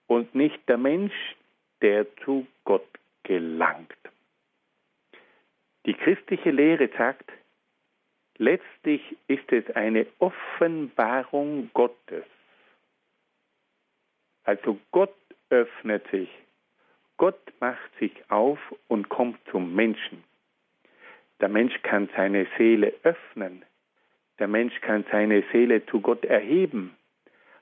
[0.06, 1.36] und nicht der Mensch,
[1.80, 2.88] der zu Gott
[3.22, 3.92] gelangt.
[5.86, 7.30] Die christliche Lehre sagt,
[8.42, 12.24] letztlich ist es eine Offenbarung Gottes.
[14.44, 15.14] Also Gott
[15.50, 16.28] öffnet sich,
[17.16, 20.24] Gott macht sich auf und kommt zum Menschen.
[21.40, 23.64] Der Mensch kann seine Seele öffnen,
[24.40, 26.96] der Mensch kann seine Seele zu Gott erheben,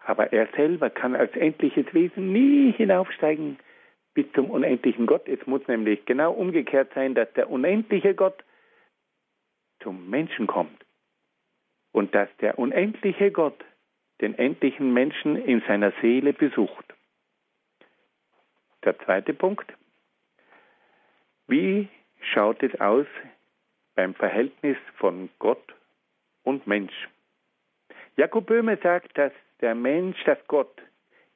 [0.07, 3.59] aber er selber kann als endliches Wesen nie hinaufsteigen
[4.15, 5.29] bis zum unendlichen Gott.
[5.29, 8.43] Es muss nämlich genau umgekehrt sein, dass der unendliche Gott
[9.81, 10.85] zum Menschen kommt
[11.93, 13.65] und dass der unendliche Gott
[14.21, 16.85] den endlichen Menschen in seiner Seele besucht.
[18.85, 19.73] Der zweite Punkt.
[21.47, 21.89] Wie
[22.21, 23.07] schaut es aus
[23.95, 25.75] beim Verhältnis von Gott
[26.43, 27.09] und Mensch?
[28.17, 30.81] Jakob Böhme sagt, dass der Mensch, dass Gott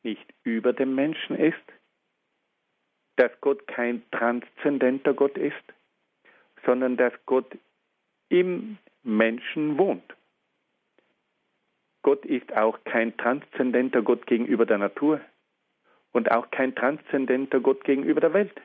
[0.02, 1.56] nicht über dem Menschen ist,
[3.16, 5.64] dass Gott kein transzendenter Gott ist,
[6.64, 7.56] sondern dass Gott
[8.28, 10.14] im Menschen wohnt.
[12.02, 15.20] Gott ist auch kein transzendenter Gott gegenüber der Natur
[16.12, 18.60] und auch kein transzendenter Gott gegenüber der Welt.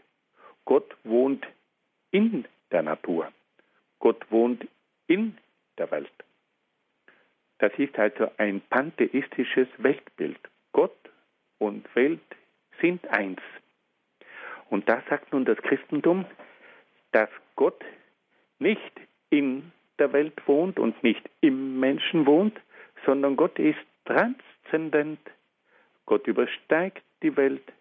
[0.65, 1.48] Gott wohnt
[2.12, 3.32] in der Natur.
[4.00, 4.67] Gott wohnt
[5.08, 5.38] in
[5.78, 6.12] der Welt.
[7.60, 10.39] Das ist also ein pantheistisches Weltbild.
[10.72, 10.98] Gott
[11.58, 12.22] und Welt
[12.82, 13.41] sind eins.
[14.69, 16.26] Und da sagt nun das Christentum,
[17.12, 17.84] dass Gott
[18.60, 18.91] nicht
[19.30, 22.60] in der Welt wohnt und nicht im Menschen wohnt,
[23.06, 25.20] sondern Gott ist transzendent.
[26.06, 27.74] Gott übersteigt die Welt,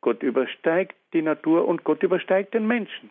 [0.00, 3.10] Gott übersteigt die Natur und Gott übersteigt den Menschen.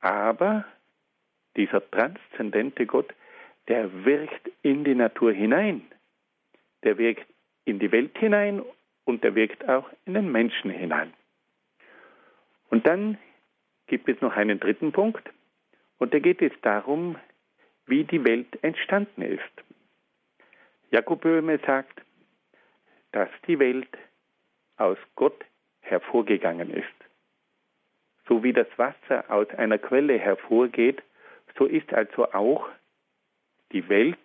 [0.00, 0.64] Aber
[1.56, 3.12] dieser transzendente Gott,
[3.66, 5.82] der wirkt in die Natur hinein,
[6.84, 7.26] der wirkt
[7.64, 8.62] in die Welt hinein
[9.04, 11.12] und der wirkt auch in den Menschen hinein.
[12.70, 13.18] Und dann
[13.86, 15.28] gibt es noch einen dritten Punkt,
[15.98, 17.16] und da geht es darum,
[17.86, 19.42] wie die Welt entstanden ist.
[20.90, 22.02] Jakob Böhme sagt,
[23.12, 23.88] dass die Welt
[24.76, 25.44] aus Gott
[25.80, 26.86] hervorgegangen ist.
[28.26, 31.02] So wie das Wasser aus einer Quelle hervorgeht,
[31.56, 32.68] so ist also auch
[33.72, 34.18] die Welt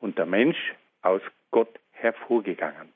[0.00, 2.92] und der Mensch aus Gott hervorgegangen.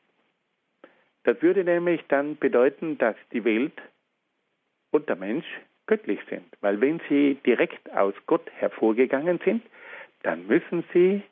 [1.25, 3.81] Das würde nämlich dann bedeuten, dass die Welt
[4.91, 5.47] und der Mensch
[5.87, 6.47] göttlich sind.
[6.61, 9.63] Weil wenn sie direkt aus Gott hervorgegangen sind,
[10.23, 11.23] dann müssen sie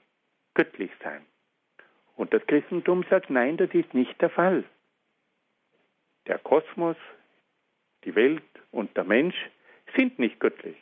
[0.55, 1.23] göttlich sein.
[2.17, 4.64] Und das Christentum sagt, nein, das ist nicht der Fall.
[6.27, 6.97] Der Kosmos,
[8.05, 9.37] die Welt und der Mensch
[9.97, 10.77] sind nicht göttlich.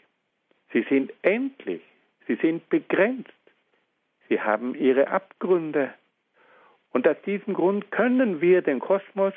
[0.73, 1.83] Sie sind endlich,
[2.27, 3.31] sie sind begrenzt,
[4.29, 5.93] sie haben ihre Abgründe.
[6.91, 9.35] Und aus diesem Grund können wir den Kosmos,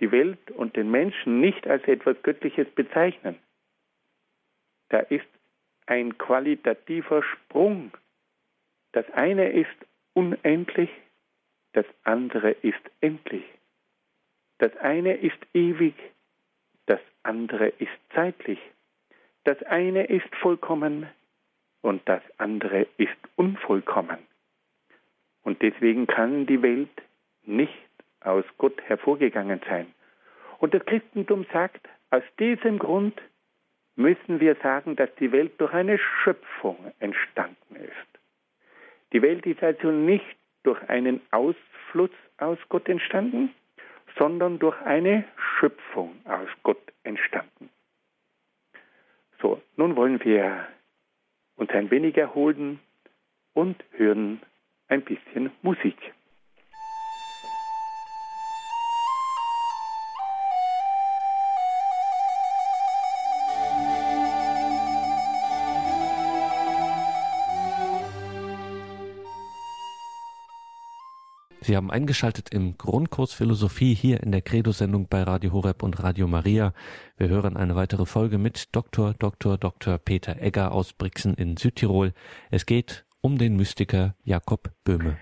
[0.00, 3.36] die Welt und den Menschen nicht als etwas Göttliches bezeichnen.
[4.88, 5.26] Da ist
[5.86, 7.92] ein qualitativer Sprung.
[8.92, 9.76] Das eine ist
[10.14, 10.90] unendlich,
[11.72, 13.44] das andere ist endlich.
[14.58, 15.94] Das eine ist ewig,
[16.86, 18.58] das andere ist zeitlich.
[19.44, 21.06] Das eine ist vollkommen
[21.82, 24.18] und das andere ist unvollkommen.
[25.42, 27.02] Und deswegen kann die Welt
[27.44, 27.72] nicht
[28.20, 29.94] aus Gott hervorgegangen sein.
[30.58, 33.20] Und das Christentum sagt, aus diesem Grund
[33.96, 38.20] müssen wir sagen, dass die Welt durch eine Schöpfung entstanden ist.
[39.12, 43.54] Die Welt ist also nicht durch einen Ausfluss aus Gott entstanden,
[44.18, 47.70] sondern durch eine Schöpfung aus Gott entstanden.
[49.40, 50.66] So, nun wollen wir
[51.56, 52.80] uns ein wenig erholen
[53.54, 54.42] und hören
[54.88, 55.96] ein bisschen Musik.
[71.66, 76.28] Sie haben eingeschaltet im Grundkurs Philosophie hier in der Credo-Sendung bei Radio Horeb und Radio
[76.28, 76.72] Maria.
[77.18, 79.14] Wir hören eine weitere Folge mit Dr.
[79.18, 79.58] Dr.
[79.58, 79.98] Dr.
[79.98, 82.12] Peter Egger aus Brixen in Südtirol.
[82.52, 85.16] Es geht um den Mystiker Jakob Böhme.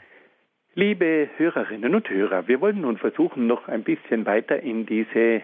[0.75, 5.41] Liebe Hörerinnen und Hörer, wir wollen nun versuchen, noch ein bisschen weiter in diese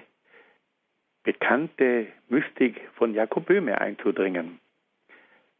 [1.22, 4.60] bekannte Mystik von Jakob Böhme einzudringen.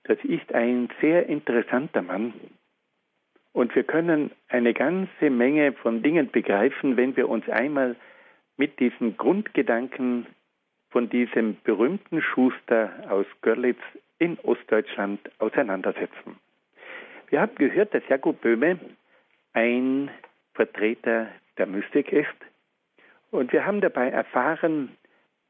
[0.05, 2.35] Das ist ein sehr interessanter Mann,
[3.53, 7.97] und wir können eine ganze Menge von Dingen begreifen, wenn wir uns einmal
[8.57, 10.27] mit diesen Grundgedanken
[10.91, 13.81] von diesem berühmten Schuster aus Görlitz
[14.19, 16.37] in Ostdeutschland auseinandersetzen.
[17.29, 18.79] Wir haben gehört, dass Jakob Böhme
[19.53, 20.11] ein
[20.55, 22.29] Vertreter der Mystik ist
[23.31, 24.97] und wir haben dabei erfahren,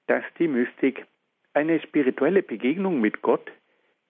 [0.06, 1.06] dass die Mystik
[1.54, 3.50] eine spirituelle Begegnung mit Gott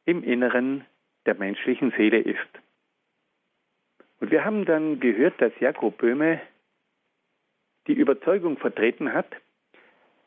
[0.05, 0.85] im Inneren
[1.26, 2.48] der menschlichen Seele ist.
[4.21, 6.41] Und wir haben dann gehört, dass Jakob Böhme
[7.87, 9.27] die Überzeugung vertreten hat,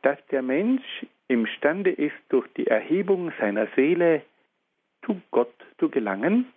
[0.02, 4.24] dass der Mensch imstande ist, durch die Erhebung seiner Seele
[5.06, 6.52] zu Gott zu gelangen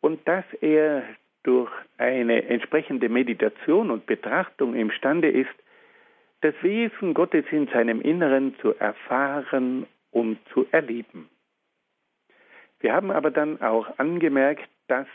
[0.00, 1.02] und dass er
[1.42, 5.54] durch eine entsprechende Meditation und Betrachtung imstande ist,
[6.40, 11.28] das Wesen Gottes in seinem Inneren zu erfahren und zu erleben.
[12.80, 15.06] Wir haben aber dann auch angemerkt, dass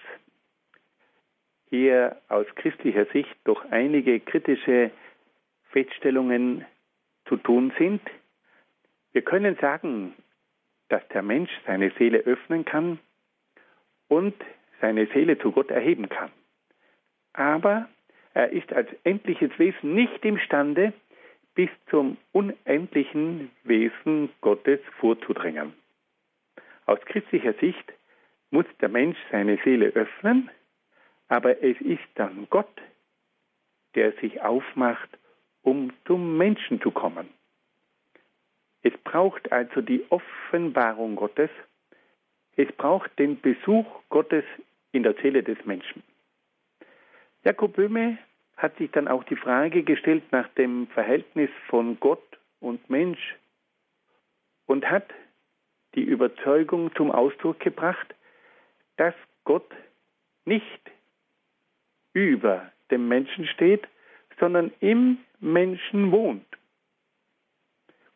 [1.70, 4.92] hier aus christlicher Sicht doch einige kritische
[5.72, 6.66] Feststellungen
[7.26, 8.02] zu tun sind.
[9.12, 10.14] Wir können sagen,
[10.90, 13.00] dass der Mensch seine Seele öffnen kann
[14.08, 14.36] und
[14.82, 16.32] seine Seele zu Gott erheben kann.
[17.34, 17.88] Aber
[18.34, 20.94] er ist als endliches Wesen nicht imstande,
[21.56, 25.74] bis zum unendlichen Wesen Gottes vorzudringen.
[26.86, 27.94] Aus christlicher Sicht
[28.50, 30.50] muss der Mensch seine Seele öffnen,
[31.30, 32.82] aber es ist dann Gott,
[33.96, 35.10] der sich aufmacht,
[35.62, 37.30] um zum Menschen zu kommen.
[38.82, 41.50] Es braucht also die Offenbarung Gottes,
[42.56, 44.44] es braucht den Besuch Gottes
[44.92, 46.04] in der Seele des Menschen.
[47.44, 48.18] Jakob Böhme
[48.58, 53.36] hat sich dann auch die Frage gestellt nach dem Verhältnis von Gott und Mensch
[54.66, 55.10] und hat
[55.96, 58.14] die Überzeugung zum Ausdruck gebracht,
[58.98, 59.16] dass
[59.46, 59.72] Gott
[60.46, 60.92] nicht
[62.14, 63.88] über dem Menschen steht,
[64.40, 66.46] sondern im Menschen wohnt.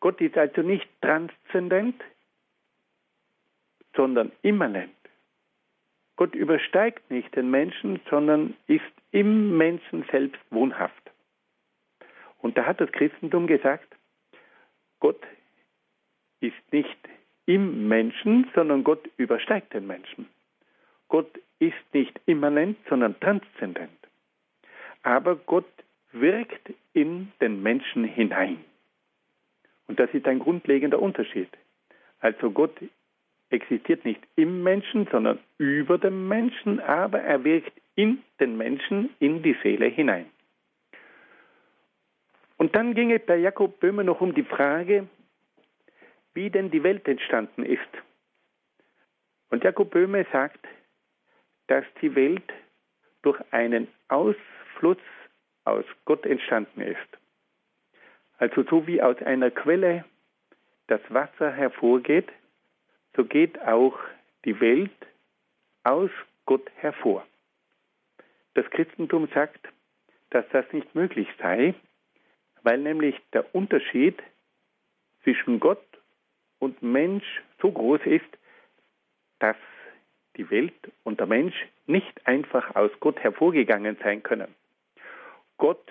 [0.00, 2.02] Gott ist also nicht transzendent,
[3.96, 4.94] sondern immanent.
[6.16, 11.10] Gott übersteigt nicht den Menschen, sondern ist im Menschen selbst wohnhaft.
[12.38, 13.96] Und da hat das Christentum gesagt,
[15.00, 15.20] Gott
[16.40, 16.98] ist nicht
[17.46, 20.28] im Menschen, sondern Gott übersteigt den Menschen.
[21.08, 21.30] Gott
[21.68, 23.90] ist nicht immanent, sondern transzendent.
[25.02, 25.66] Aber Gott
[26.12, 28.64] wirkt in den Menschen hinein.
[29.86, 31.50] Und das ist ein grundlegender Unterschied.
[32.20, 32.74] Also Gott
[33.50, 39.42] existiert nicht im Menschen, sondern über dem Menschen, aber er wirkt in den Menschen, in
[39.42, 40.26] die Seele hinein.
[42.56, 45.06] Und dann ging es bei Jakob Böhmer noch um die Frage,
[46.32, 47.80] wie denn die Welt entstanden ist.
[49.50, 50.66] Und Jakob Böhme sagt,
[51.66, 52.52] dass die Welt
[53.22, 54.98] durch einen Ausfluss
[55.64, 56.98] aus Gott entstanden ist.
[58.38, 60.04] Also so wie aus einer Quelle
[60.88, 62.28] das Wasser hervorgeht,
[63.16, 63.98] so geht auch
[64.44, 64.90] die Welt
[65.84, 66.10] aus
[66.44, 67.26] Gott hervor.
[68.54, 69.68] Das Christentum sagt,
[70.30, 71.74] dass das nicht möglich sei,
[72.62, 74.22] weil nämlich der Unterschied
[75.22, 75.84] zwischen Gott
[76.58, 78.38] und Mensch so groß ist,
[79.38, 79.56] dass
[80.36, 80.74] die Welt
[81.04, 81.54] und der Mensch
[81.86, 84.54] nicht einfach aus Gott hervorgegangen sein können.
[85.58, 85.84] Gott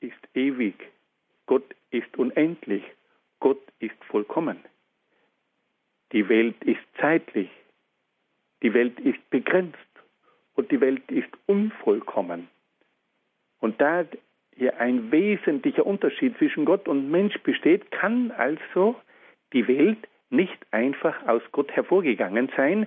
[0.00, 0.74] ist ewig,
[1.46, 2.82] Gott ist unendlich,
[3.40, 4.58] Gott ist vollkommen.
[6.12, 7.50] Die Welt ist zeitlich,
[8.62, 9.78] die Welt ist begrenzt
[10.54, 12.48] und die Welt ist unvollkommen.
[13.60, 14.04] Und da
[14.56, 18.96] hier ein wesentlicher Unterschied zwischen Gott und Mensch besteht, kann also
[19.52, 19.98] die Welt
[20.30, 22.86] nicht einfach aus Gott hervorgegangen sein.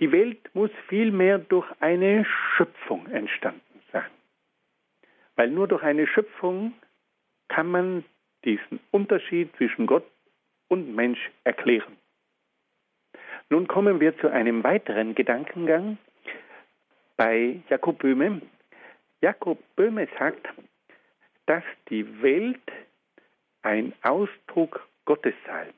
[0.00, 4.10] Die Welt muss vielmehr durch eine Schöpfung entstanden sein.
[5.34, 6.74] Weil nur durch eine Schöpfung
[7.48, 8.04] kann man
[8.44, 10.06] diesen Unterschied zwischen Gott
[10.68, 11.96] und Mensch erklären.
[13.50, 15.98] Nun kommen wir zu einem weiteren Gedankengang
[17.16, 18.42] bei Jakob Böhme.
[19.20, 20.46] Jakob Böhme sagt,
[21.46, 22.60] dass die Welt
[23.62, 25.72] ein Ausdruck Gottes sei.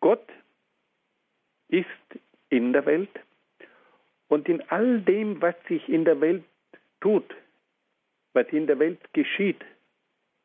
[0.00, 0.26] Gott
[1.68, 1.86] ist
[2.54, 3.10] in der Welt
[4.28, 6.44] und in all dem, was sich in der Welt
[7.00, 7.34] tut,
[8.32, 9.62] was in der Welt geschieht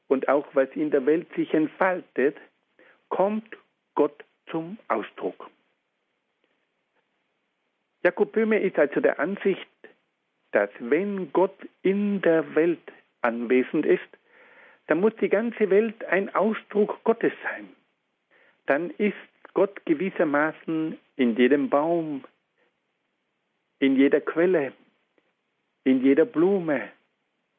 [0.07, 2.35] und auch was in der Welt sich entfaltet,
[3.09, 3.47] kommt
[3.95, 5.49] Gott zum Ausdruck.
[8.03, 9.67] Jakob Böhme ist also der Ansicht,
[10.51, 12.91] dass wenn Gott in der Welt
[13.21, 14.09] anwesend ist,
[14.87, 17.69] dann muss die ganze Welt ein Ausdruck Gottes sein.
[18.65, 19.13] Dann ist
[19.59, 22.23] Gott gewissermaßen in jedem Baum,
[23.79, 24.71] in jeder Quelle,
[25.83, 26.89] in jeder Blume,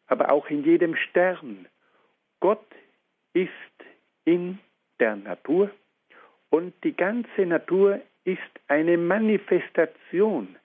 [0.06, 1.68] aber auch in jedem Stern.
[2.40, 2.64] Gott
[3.34, 3.50] ist
[4.24, 4.58] in
[4.98, 5.70] der Natur
[6.48, 10.56] und die ganze Natur ist eine Manifestation,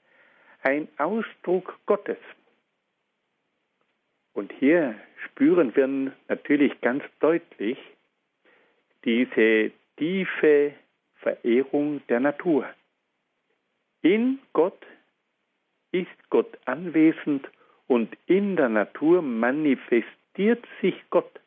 [0.61, 2.21] ein Ausdruck Gottes.
[4.31, 7.77] Und hier spüren wir natürlich ganz deutlich
[9.03, 10.73] diese tiefe
[11.25, 12.69] Verehrung der Natur.
[14.03, 14.85] In Gott
[15.91, 17.49] ist Gott anwesend
[17.87, 21.39] und in der Natur manifestiert sich Gott.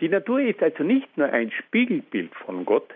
[0.00, 2.92] Die Natur ist also nicht nur ein Spiegelbild von Gott,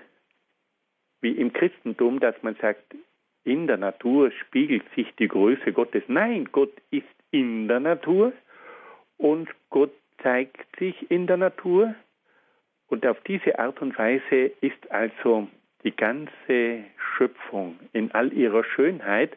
[1.20, 2.96] wie im Christentum, dass man sagt,
[3.44, 6.03] in der Natur spiegelt sich die Größe Gottes.
[6.09, 8.32] Nein, Gott ist in der Natur
[9.18, 11.94] und Gott zeigt sich in der Natur.
[12.88, 15.48] Und auf diese Art und Weise ist also
[15.84, 16.84] die ganze
[17.16, 19.36] Schöpfung in all ihrer Schönheit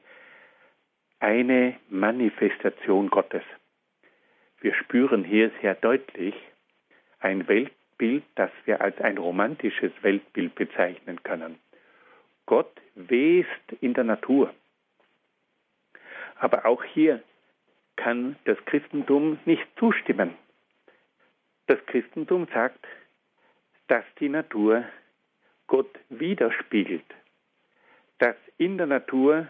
[1.19, 3.43] eine Manifestation Gottes.
[4.59, 6.35] Wir spüren hier sehr deutlich
[7.19, 11.59] ein Weltbild, das wir als ein romantisches Weltbild bezeichnen können.
[12.45, 14.53] Gott west in der Natur.
[16.37, 17.23] Aber auch hier
[17.95, 20.35] kann das Christentum nicht zustimmen.
[21.67, 22.85] Das Christentum sagt,
[23.87, 24.83] dass die Natur
[25.67, 27.05] Gott widerspiegelt,
[28.19, 29.47] dass in der Natur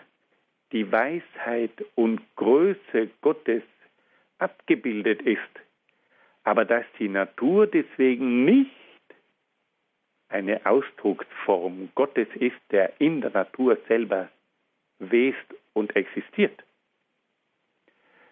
[0.71, 3.63] die Weisheit und Größe Gottes
[4.39, 5.41] abgebildet ist,
[6.43, 8.71] aber dass die Natur deswegen nicht
[10.29, 14.29] eine Ausdrucksform Gottes ist, der in der Natur selber
[14.99, 16.63] west und existiert.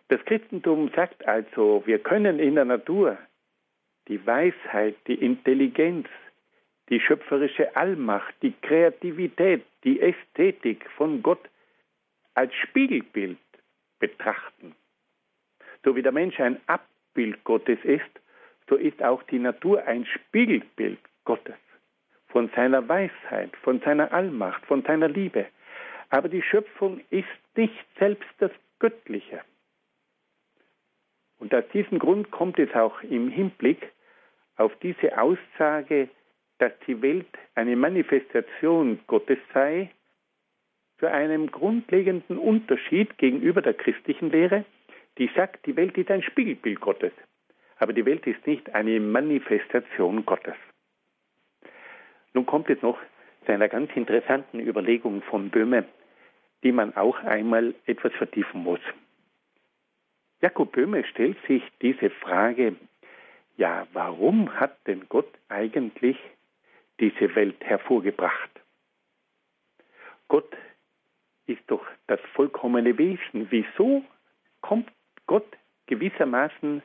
[0.10, 3.18] Das Christentum sagt also, wir können in der Natur
[4.08, 6.08] die Weisheit, die Intelligenz,
[6.90, 11.50] die schöpferische Allmacht, die Kreativität, die Ästhetik von Gott
[12.34, 13.38] als Spiegelbild
[14.00, 14.76] betrachten.
[15.84, 18.10] So wie der Mensch ein Abbild Gottes ist,
[18.70, 21.56] so ist auch die Natur ein Spiegelbild Gottes,
[22.28, 25.48] von seiner Weisheit, von seiner Allmacht, von seiner Liebe.
[26.10, 29.42] Aber die Schöpfung ist nicht selbst das Göttliche.
[31.40, 33.92] Und aus diesem Grund kommt es auch im Hinblick
[34.56, 36.10] auf diese Aussage,
[36.60, 39.90] dass die Welt eine Manifestation Gottes sei,
[41.00, 44.64] zu einem grundlegenden Unterschied gegenüber der christlichen Lehre,
[45.18, 47.12] die sagt, die Welt ist ein Spiegelbild Gottes,
[47.78, 50.56] aber die Welt ist nicht eine Manifestation Gottes.
[52.34, 52.98] Nun kommt es noch
[53.46, 55.86] zu einer ganz interessanten Überlegung von Böhme,
[56.64, 58.80] die man auch einmal etwas vertiefen muss.
[60.42, 62.76] Jakob Böhme stellt sich diese Frage,
[63.58, 66.18] ja, warum hat denn Gott eigentlich
[67.00, 68.50] diese Welt hervorgebracht?
[70.28, 70.56] Gott
[71.46, 73.48] ist doch das vollkommene Wesen.
[73.50, 74.04] Wieso
[74.62, 74.90] kommt
[75.28, 75.48] Gott
[75.88, 76.82] gewissermaßen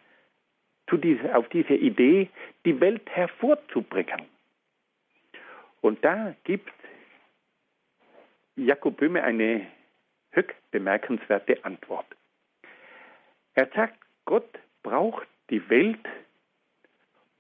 [0.91, 2.29] diese, auf diese Idee,
[2.65, 4.27] die Welt hervorzubringen?
[5.81, 6.73] Und da gibt
[8.57, 9.67] Jakob Böhme eine
[10.31, 12.07] höchst bemerkenswerte Antwort.
[13.55, 16.05] Er sagt, Gott braucht die Welt,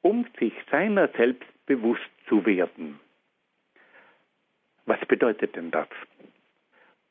[0.03, 2.99] um sich seiner selbst bewusst zu werden.
[4.87, 5.89] Was bedeutet denn das?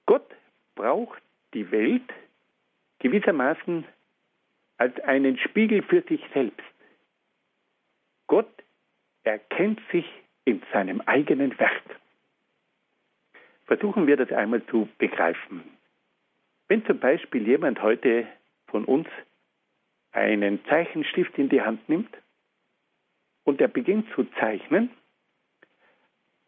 [0.07, 0.27] Gott
[0.75, 1.21] braucht
[1.53, 2.11] die Welt
[2.99, 3.85] gewissermaßen
[4.77, 6.65] als einen Spiegel für sich selbst.
[8.25, 8.51] Gott
[9.23, 10.05] erkennt sich
[10.45, 11.99] in seinem eigenen Werk.
[13.65, 15.63] Versuchen wir das einmal zu begreifen.
[16.67, 18.27] Wenn zum Beispiel jemand heute
[18.67, 19.07] von uns
[20.13, 22.09] einen Zeichenstift in die Hand nimmt
[23.47, 24.89] und er beginnt zu zeichnen,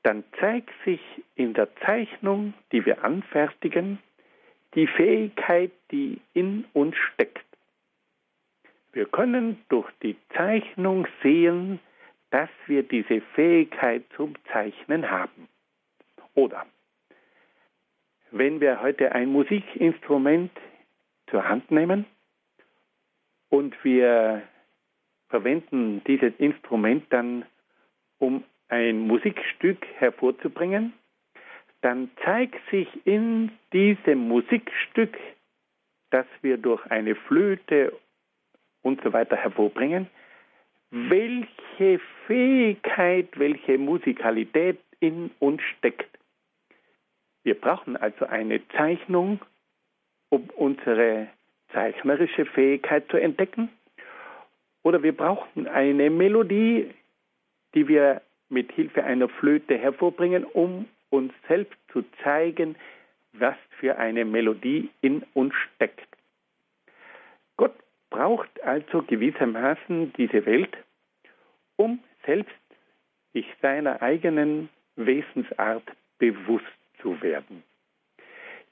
[0.03, 0.99] dann zeigt sich
[1.35, 3.99] in der Zeichnung, die wir anfertigen,
[4.75, 7.45] die Fähigkeit, die in uns steckt.
[8.91, 11.79] Wir können durch die Zeichnung sehen,
[12.31, 15.47] dass wir diese Fähigkeit zum Zeichnen haben.
[16.35, 16.65] Oder
[18.31, 20.51] wenn wir heute ein Musikinstrument
[21.29, 22.05] zur Hand nehmen
[23.47, 24.43] und wir
[25.29, 27.45] verwenden dieses Instrument dann,
[28.17, 30.93] um ein Musikstück hervorzubringen,
[31.81, 35.17] dann zeigt sich in diesem Musikstück,
[36.09, 37.93] das wir durch eine Flöte
[38.81, 40.07] und so weiter hervorbringen,
[40.91, 46.09] welche Fähigkeit, welche Musikalität in uns steckt.
[47.43, 49.39] Wir brauchen also eine Zeichnung,
[50.29, 51.27] um unsere
[51.71, 53.69] zeichnerische Fähigkeit zu entdecken.
[54.89, 56.89] Oder wir brauchen eine Melodie,
[57.75, 62.75] die wir mit Hilfe einer Flöte hervorbringen, um uns selbst zu zeigen,
[63.33, 66.07] was für eine Melodie in uns steckt.
[67.55, 67.75] Gott
[68.09, 70.75] braucht also gewissermaßen diese Welt,
[71.75, 72.49] um selbst
[73.33, 75.83] sich seiner eigenen Wesensart
[76.17, 76.65] bewusst
[76.99, 77.61] zu werden.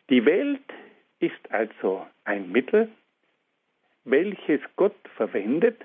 [0.09, 0.65] Die Welt
[1.19, 2.89] ist also ein Mittel,
[4.03, 5.79] welches Gott verwendet,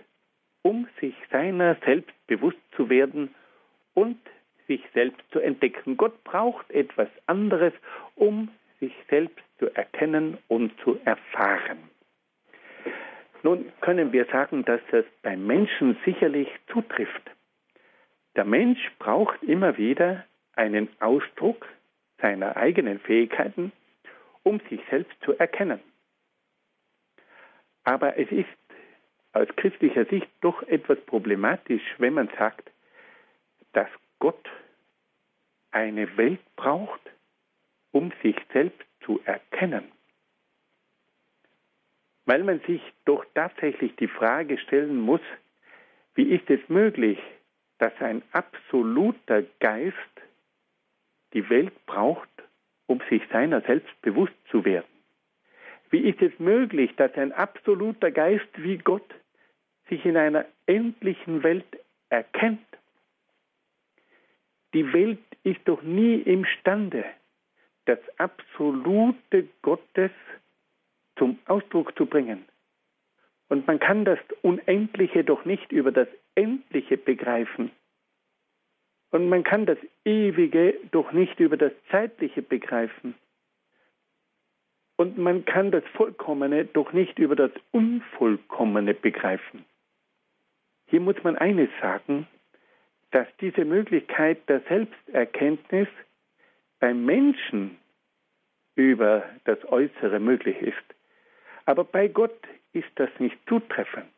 [0.62, 3.34] um sich seiner selbst bewusst zu werden
[3.94, 4.18] und
[4.66, 5.96] sich selbst zu entdecken.
[5.96, 7.72] Gott braucht etwas anderes,
[8.14, 8.48] um
[8.80, 11.78] sich selbst zu erkennen und zu erfahren.
[13.42, 17.30] Nun können wir sagen, dass das beim Menschen sicherlich zutrifft.
[18.36, 21.68] Der Mensch braucht immer wieder einen Ausdruck
[22.20, 23.72] seiner eigenen Fähigkeiten,
[24.44, 25.80] um sich selbst zu erkennen.
[27.84, 28.48] Aber es ist
[29.32, 32.70] aus christlicher Sicht doch etwas problematisch, wenn man sagt,
[33.72, 34.48] dass Gott
[35.70, 37.00] eine Welt braucht,
[37.92, 39.90] um sich selbst zu erkennen.
[42.24, 45.22] Weil man sich doch tatsächlich die Frage stellen muss,
[46.14, 47.18] wie ist es möglich,
[47.78, 49.96] dass ein absoluter Geist
[51.32, 52.28] die Welt braucht,
[52.86, 54.86] um sich seiner selbst bewusst zu werden?
[55.90, 59.14] Wie ist es möglich, dass ein absoluter Geist wie Gott
[59.92, 61.66] sich in einer endlichen Welt
[62.08, 62.66] erkennt?
[64.72, 67.04] Die Welt ist doch nie imstande,
[67.84, 70.10] das Absolute Gottes
[71.16, 72.46] zum Ausdruck zu bringen.
[73.50, 77.70] Und man kann das Unendliche doch nicht über das Endliche begreifen.
[79.10, 79.76] Und man kann das
[80.06, 83.14] Ewige doch nicht über das Zeitliche begreifen.
[84.96, 89.66] Und man kann das Vollkommene doch nicht über das Unvollkommene begreifen.
[90.92, 92.26] Hier muss man eines sagen,
[93.12, 95.88] dass diese Möglichkeit der Selbsterkenntnis
[96.80, 97.78] beim Menschen
[98.74, 100.84] über das Äußere möglich ist.
[101.64, 102.38] Aber bei Gott
[102.74, 104.12] ist das nicht zutreffend,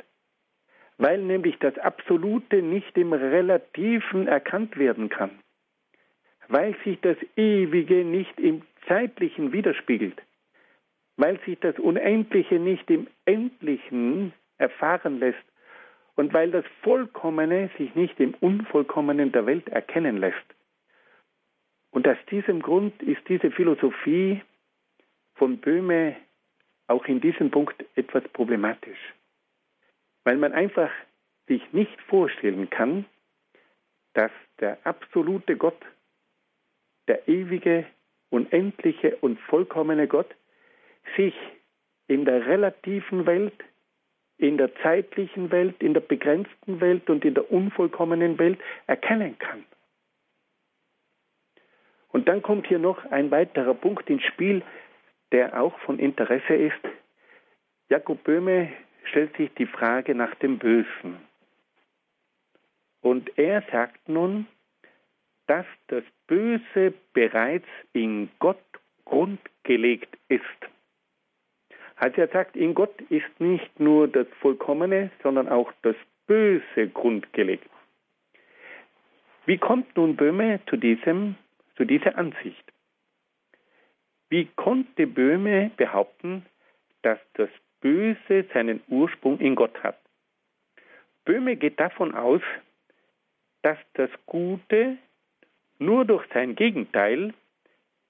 [0.98, 5.30] weil nämlich das Absolute nicht im Relativen erkannt werden kann,
[6.48, 10.20] weil sich das Ewige nicht im Zeitlichen widerspiegelt,
[11.18, 15.53] weil sich das Unendliche nicht im Endlichen erfahren lässt
[16.16, 20.36] und weil das Vollkommene sich nicht im Unvollkommenen der Welt erkennen lässt.
[21.90, 24.42] Und aus diesem Grund ist diese Philosophie
[25.34, 26.16] von Böhme
[26.86, 28.98] auch in diesem Punkt etwas problematisch,
[30.24, 30.90] weil man einfach
[31.46, 33.04] sich nicht vorstellen kann,
[34.14, 35.80] dass der absolute Gott,
[37.08, 37.86] der ewige,
[38.30, 40.34] unendliche und vollkommene Gott
[41.16, 41.34] sich
[42.06, 43.54] in der relativen Welt,
[44.38, 49.64] in der zeitlichen Welt, in der begrenzten Welt und in der unvollkommenen Welt erkennen kann.
[52.08, 54.62] Und dann kommt hier noch ein weiterer Punkt ins Spiel,
[55.32, 56.80] der auch von Interesse ist.
[57.88, 58.72] Jakob Böhme
[59.04, 61.18] stellt sich die Frage nach dem Bösen.
[63.00, 64.46] Und er sagt nun,
[65.46, 68.62] dass das Böse bereits in Gott
[69.04, 70.42] grundgelegt ist.
[71.96, 77.68] Also er sagt, in Gott ist nicht nur das Vollkommene, sondern auch das Böse grundgelegt.
[79.46, 81.36] Wie kommt nun Böhme zu, diesem,
[81.76, 82.64] zu dieser Ansicht?
[84.30, 86.46] Wie konnte Böhme behaupten,
[87.02, 89.98] dass das Böse seinen Ursprung in Gott hat?
[91.24, 92.42] Böhme geht davon aus,
[93.62, 94.96] dass das Gute
[95.78, 97.34] nur durch sein Gegenteil,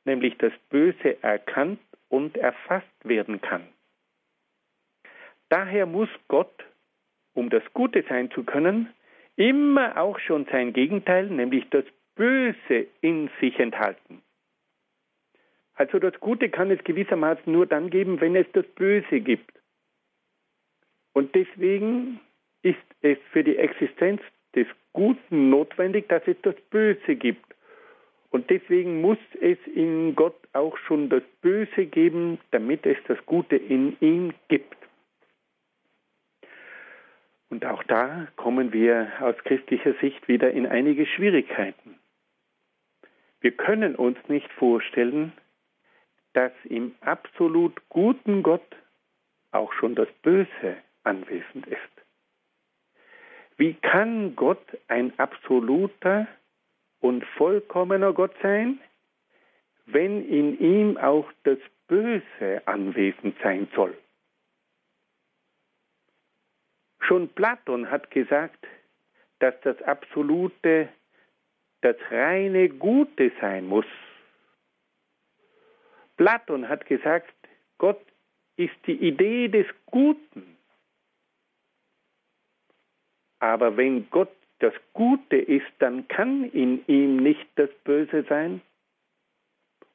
[0.04, 3.66] nämlich das Böse, erkannt und erfasst werden kann.
[5.54, 6.64] Daher muss Gott,
[7.32, 8.92] um das Gute sein zu können,
[9.36, 11.84] immer auch schon sein Gegenteil, nämlich das
[12.16, 14.20] Böse, in sich enthalten.
[15.74, 19.52] Also das Gute kann es gewissermaßen nur dann geben, wenn es das Böse gibt.
[21.12, 22.18] Und deswegen
[22.62, 24.20] ist es für die Existenz
[24.56, 27.54] des Guten notwendig, dass es das Böse gibt.
[28.30, 33.54] Und deswegen muss es in Gott auch schon das Böse geben, damit es das Gute
[33.54, 34.83] in ihm gibt.
[37.54, 42.00] Und auch da kommen wir aus christlicher Sicht wieder in einige Schwierigkeiten.
[43.40, 45.32] Wir können uns nicht vorstellen,
[46.32, 48.66] dass im absolut guten Gott
[49.52, 51.78] auch schon das Böse anwesend ist.
[53.56, 56.26] Wie kann Gott ein absoluter
[56.98, 58.80] und vollkommener Gott sein,
[59.86, 63.96] wenn in ihm auch das Böse anwesend sein soll?
[67.06, 68.66] Schon Platon hat gesagt,
[69.40, 70.88] dass das Absolute
[71.82, 73.84] das reine Gute sein muss.
[76.16, 77.34] Platon hat gesagt,
[77.76, 78.00] Gott
[78.56, 80.56] ist die Idee des Guten.
[83.40, 88.62] Aber wenn Gott das Gute ist, dann kann in ihm nicht das Böse sein.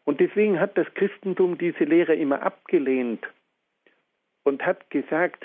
[0.04, 3.26] Und deswegen hat das Christentum diese Lehre immer abgelehnt
[4.44, 5.44] und hat gesagt,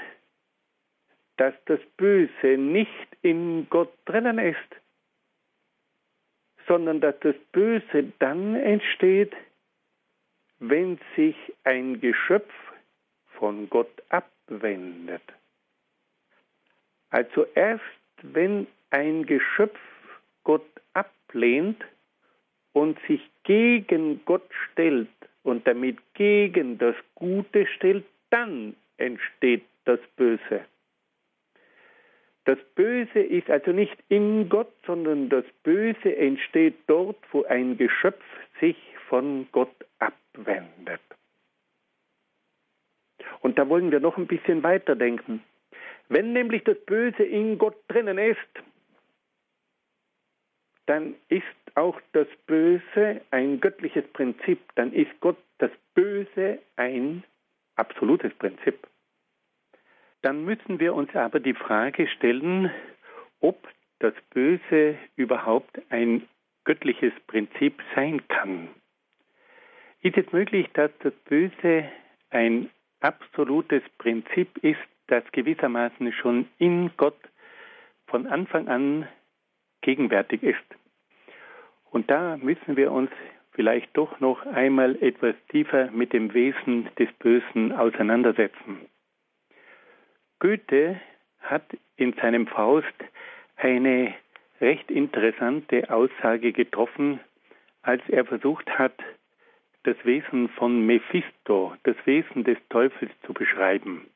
[1.37, 4.59] dass das Böse nicht in Gott drinnen ist,
[6.66, 9.32] sondern dass das Böse dann entsteht,
[10.59, 12.53] wenn sich ein Geschöpf
[13.39, 15.22] von Gott abwendet.
[17.11, 17.82] Also erst
[18.22, 19.78] wenn ein Geschöpf
[20.45, 21.85] Gott ablehnt
[22.72, 25.09] und sich gegen Gott stellt
[25.43, 30.64] und damit gegen das Gute stellt, dann entsteht das Böse.
[32.45, 38.22] Das Böse ist also nicht in Gott, sondern das Böse entsteht dort, wo ein Geschöpf
[38.61, 38.76] sich
[39.09, 41.01] von Gott abwendet.
[43.40, 45.42] Und da wollen wir noch ein bisschen weiterdenken.
[46.09, 48.38] Wenn nämlich das Böse in Gott drinnen ist,
[50.86, 54.61] dann ist auch das Böse ein göttliches Prinzip.
[54.74, 57.24] Dann ist Gott das Böse ein
[57.76, 58.86] absolutes Prinzip.
[60.25, 62.70] Dann müssen wir uns aber die Frage stellen,
[63.41, 63.68] ob
[63.99, 66.27] das Böse überhaupt ein
[66.64, 68.68] göttliches Prinzip sein kann.
[70.01, 71.91] Ist es möglich, dass das Böse
[72.31, 72.70] ein
[73.01, 77.20] absolutes Prinzip ist, das gewissermaßen schon in Gott
[78.07, 79.07] von Anfang an
[79.83, 80.64] gegenwärtig ist?
[81.91, 83.11] Und da müssen wir uns
[83.53, 88.89] vielleicht doch noch einmal etwas tiefer mit dem Wesen des Bösen auseinandersetzen.
[90.41, 91.01] Goethe
[91.41, 91.64] hat
[91.97, 92.95] in seinem Faust
[93.57, 94.14] eine
[94.61, 97.20] recht interessante Aussage getroffen,
[97.82, 98.95] als er versucht hat,
[99.85, 104.07] das Wesen von Mephisto, das Wesen des Teufels zu beschreiben.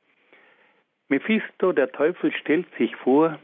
[1.09, 3.39] Mephisto, der Teufel, stellt sich vor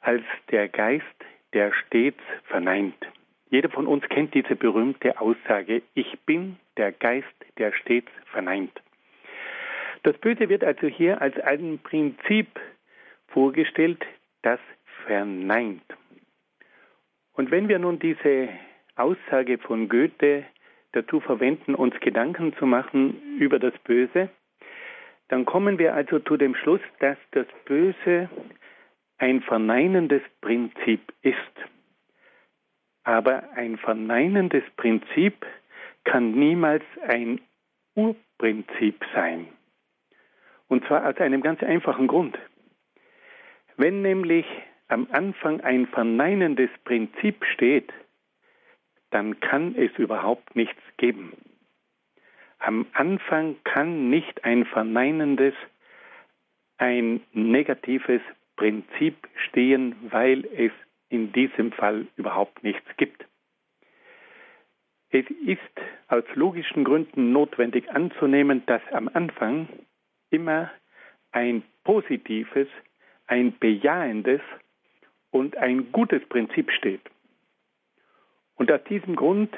[0.00, 1.04] als der Geist,
[1.52, 2.96] der stets verneint.
[3.50, 8.80] Jeder von uns kennt diese berühmte Aussage, ich bin der Geist, der stets verneint.
[10.02, 12.48] Das Böse wird also hier als ein Prinzip
[13.28, 14.04] vorgestellt,
[14.42, 14.60] das
[15.06, 15.82] verneint.
[17.32, 18.48] Und wenn wir nun diese
[18.96, 20.44] Aussage von Goethe
[20.92, 24.28] dazu verwenden, uns Gedanken zu machen über das Böse,
[25.28, 28.28] dann kommen wir also zu dem Schluss, dass das Böse
[29.18, 31.36] ein verneinendes Prinzip ist.
[33.04, 35.46] Aber ein verneinendes Prinzip
[36.04, 37.40] kann niemals ein
[37.94, 39.48] Urprinzip sein.
[40.68, 42.38] Und zwar aus einem ganz einfachen Grund.
[43.76, 44.46] Wenn nämlich
[44.88, 47.92] am Anfang ein verneinendes Prinzip steht,
[49.10, 51.32] dann kann es überhaupt nichts geben.
[52.58, 55.54] Am Anfang kann nicht ein verneinendes,
[56.76, 58.20] ein negatives
[58.56, 60.72] Prinzip stehen, weil es
[61.08, 63.24] in diesem Fall überhaupt nichts gibt.
[65.10, 65.60] Es ist
[66.08, 69.68] aus logischen Gründen notwendig anzunehmen, dass am Anfang
[70.30, 70.70] immer
[71.32, 72.68] ein positives,
[73.26, 74.40] ein bejahendes
[75.30, 77.02] und ein gutes Prinzip steht.
[78.56, 79.54] Und aus diesem Grund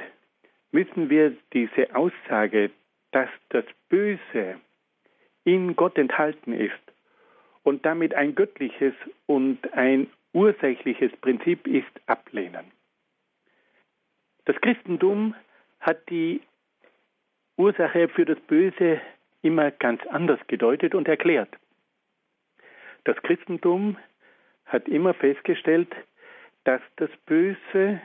[0.73, 2.71] müssen wir diese Aussage,
[3.13, 4.61] dass das Böse
[5.45, 6.75] in Gott enthalten ist
[7.63, 8.95] und damit ein göttliches
[9.27, 12.71] und ein ursächliches Prinzip ist, ablehnen.
[14.45, 15.35] Das Christentum
[15.81, 16.41] hat die
[17.57, 19.01] Ursache für das Böse
[19.43, 21.51] immer ganz anders gedeutet und erklärt.
[23.05, 23.97] Das Christentum
[24.67, 25.95] hat immer festgestellt,
[26.65, 28.01] dass das Böse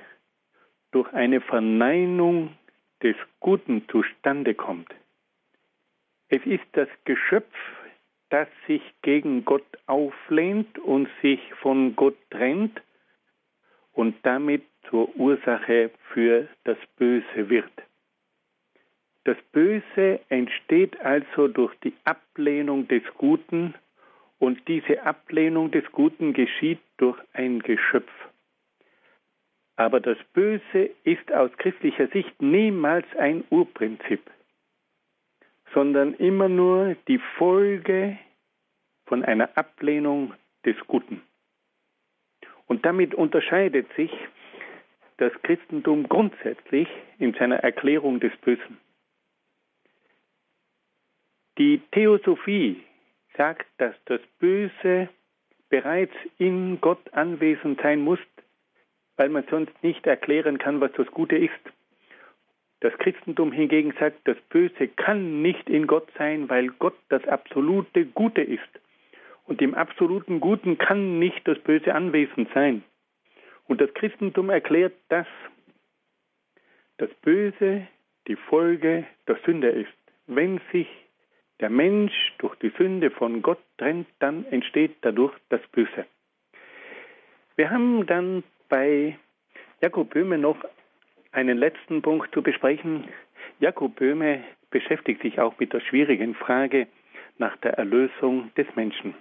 [0.91, 2.57] durch eine Verneinung
[3.03, 4.93] des Guten zustande kommt.
[6.29, 7.53] Es ist das Geschöpf,
[8.29, 12.81] das sich gegen Gott auflehnt und sich von Gott trennt
[13.93, 17.71] und damit zur Ursache für das Böse wird.
[19.25, 23.73] Das Böse entsteht also durch die Ablehnung des Guten
[24.37, 28.11] und diese Ablehnung des Guten geschieht durch ein Geschöpf.
[29.77, 34.21] Aber das Böse ist aus christlicher Sicht niemals ein Urprinzip,
[35.73, 38.19] sondern immer nur die Folge
[39.07, 41.23] von einer Ablehnung des Guten.
[42.67, 44.11] Und damit unterscheidet sich
[45.17, 48.77] das Christentum grundsätzlich in seiner Erklärung des Bösen.
[51.57, 52.83] Die Theosophie
[53.37, 55.09] sagt, dass das Böse
[55.69, 58.19] bereits in Gott anwesend sein muss,
[59.15, 61.53] weil man sonst nicht erklären kann, was das Gute ist.
[62.81, 68.05] Das Christentum hingegen sagt, das Böse kann nicht in Gott sein, weil Gott das absolute
[68.05, 68.61] Gute ist.
[69.45, 72.83] Und im absoluten Guten kann nicht das Böse anwesend sein.
[73.67, 75.27] Und das Christentum erklärt, dass
[76.97, 77.87] das Böse
[78.27, 79.93] die Folge der Sünde ist.
[80.27, 80.87] Wenn sich
[81.59, 86.05] der Mensch durch die Sünde von Gott trennt, dann entsteht dadurch das Böse.
[87.55, 89.17] Wir haben dann bei
[89.81, 90.57] Jakob Böhme noch
[91.31, 93.07] einen letzten Punkt zu besprechen.
[93.59, 96.87] Jakob Böhme beschäftigt sich auch mit der schwierigen Frage
[97.37, 99.13] nach der Erlösung des Menschen.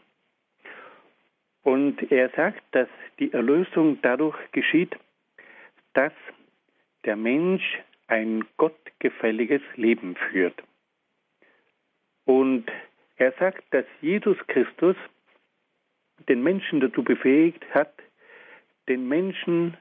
[1.63, 4.97] Und er sagt, dass die Erlösung dadurch geschieht,
[5.95, 6.13] dass
[7.05, 10.63] der Mensch ein gottgefälliges Leben führt.
[12.25, 12.67] Und
[13.17, 14.97] er sagt, dass Jesus Christus
[16.29, 17.93] den Menschen dazu befähigt hat,
[18.89, 19.77] den Menschen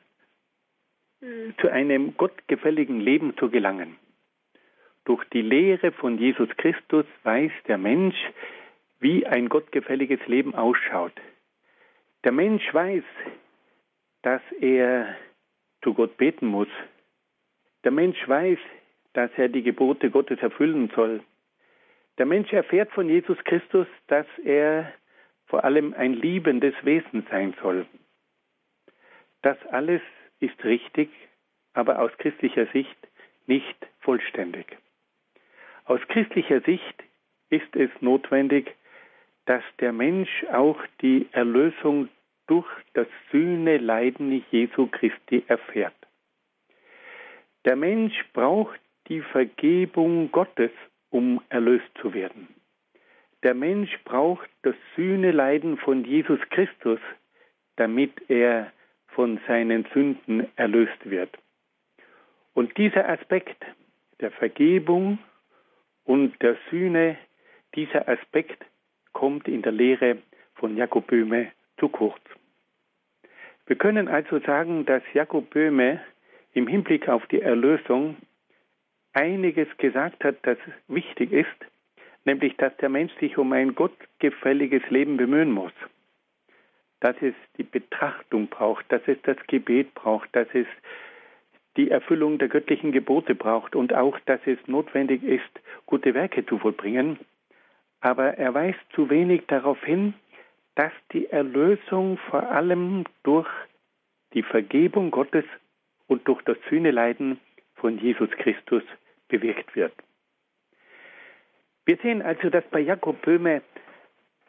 [1.22, 3.98] äh, zu einem gottgefälligen Leben zu gelangen.
[5.06, 8.16] Durch die Lehre von Jesus Christus weiß der Mensch,
[9.00, 11.14] wie ein gottgefälliges Leben ausschaut.
[12.24, 13.04] Der Mensch weiß,
[14.22, 15.18] dass er
[15.84, 16.70] zu Gott beten muss.
[17.84, 18.60] Der Mensch weiß,
[19.12, 21.22] dass er die Gebote Gottes erfüllen soll.
[22.18, 24.92] Der Mensch erfährt von Jesus Christus, dass er
[25.48, 27.86] vor allem ein liebendes Wesen sein soll.
[29.42, 30.02] Das alles
[30.40, 31.10] ist richtig,
[31.74, 32.98] aber aus christlicher Sicht
[33.48, 34.78] nicht vollständig.
[35.86, 37.04] Aus christlicher Sicht
[37.50, 38.74] ist es notwendig,
[39.46, 42.10] dass der Mensch auch die Erlösung
[42.48, 45.94] durch das Sühneleiden Jesu Christi erfährt.
[47.66, 50.72] Der Mensch braucht die Vergebung Gottes,
[51.14, 52.48] um erlöst zu werden.
[53.44, 57.00] Der Mensch braucht das Sühneleiden von Jesus Christus,
[57.76, 58.72] damit er
[59.10, 61.30] von seinen Sünden erlöst wird.
[62.56, 63.64] Und dieser Aspekt
[64.22, 65.20] der Vergebung
[66.04, 67.18] und der Sühne,
[67.76, 68.66] dieser Aspekt
[69.12, 70.18] kommt in der Lehre
[70.56, 72.22] von Jakob Böhme zu kurz.
[73.68, 76.02] Wir können also sagen, dass Jakob Böhme
[76.54, 78.18] im Hinblick auf die Erlösung
[79.14, 80.58] einiges gesagt hat, das
[80.88, 81.48] wichtig ist,
[82.26, 85.74] nämlich dass der Mensch sich um ein gottgefälliges Leben bemühen muss,
[87.00, 90.68] dass es die Betrachtung braucht, dass es das Gebet braucht, dass es
[91.78, 95.50] die Erfüllung der göttlichen Gebote braucht und auch, dass es notwendig ist,
[95.86, 97.18] gute Werke zu vollbringen.
[98.02, 100.14] Aber er weist zu wenig darauf hin,
[100.76, 103.50] dass die Erlösung vor allem durch
[104.34, 105.46] die Vergebung Gottes
[106.08, 107.40] und durch das Sühneleiden
[107.76, 108.84] von Jesus Christus
[109.34, 109.94] bewirkt wird.
[111.86, 113.62] Wir sehen also, dass bei Jakob Böhme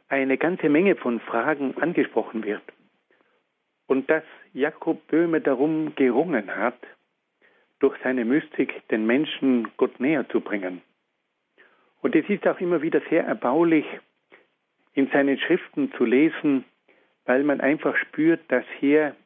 [0.09, 2.63] eine ganze Menge von Fragen angesprochen wird
[3.87, 6.79] und dass Jakob Böhme darum gerungen hat,
[7.81, 10.83] durch seine Mystik den Menschen Gott näher zu bringen.
[12.03, 13.87] Und es ist auch immer wieder sehr erbaulich,
[14.93, 16.65] in seinen Schriften zu lesen,
[17.25, 19.17] weil man einfach spürt, dass hier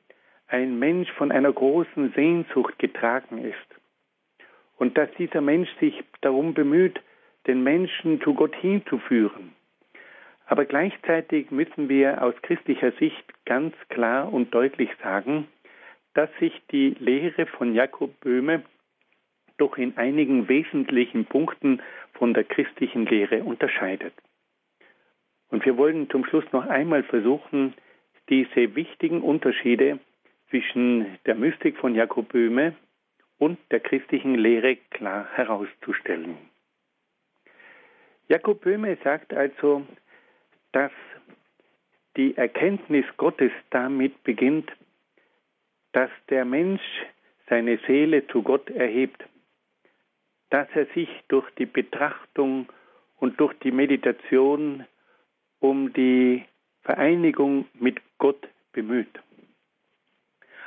[0.46, 3.77] ein Mensch von einer großen Sehnsucht getragen ist.
[4.78, 7.00] Und dass dieser Mensch sich darum bemüht,
[7.46, 9.52] den Menschen zu Gott hinzuführen.
[10.46, 15.46] Aber gleichzeitig müssen wir aus christlicher Sicht ganz klar und deutlich sagen,
[16.14, 18.62] dass sich die Lehre von Jakob Böhme
[19.58, 21.82] doch in einigen wesentlichen Punkten
[22.14, 24.14] von der christlichen Lehre unterscheidet.
[25.50, 27.74] Und wir wollen zum Schluss noch einmal versuchen,
[28.28, 29.98] diese wichtigen Unterschiede
[30.50, 32.74] zwischen der Mystik von Jakob Böhme
[33.38, 36.36] und der christlichen Lehre klar herauszustellen.
[38.28, 39.86] Jakob Böhme sagt also,
[40.72, 40.92] dass
[42.16, 44.70] die Erkenntnis Gottes damit beginnt,
[45.92, 46.82] dass der Mensch
[47.48, 49.24] seine Seele zu Gott erhebt,
[50.50, 52.68] dass er sich durch die Betrachtung
[53.16, 54.84] und durch die Meditation
[55.60, 56.44] um die
[56.82, 59.20] Vereinigung mit Gott bemüht.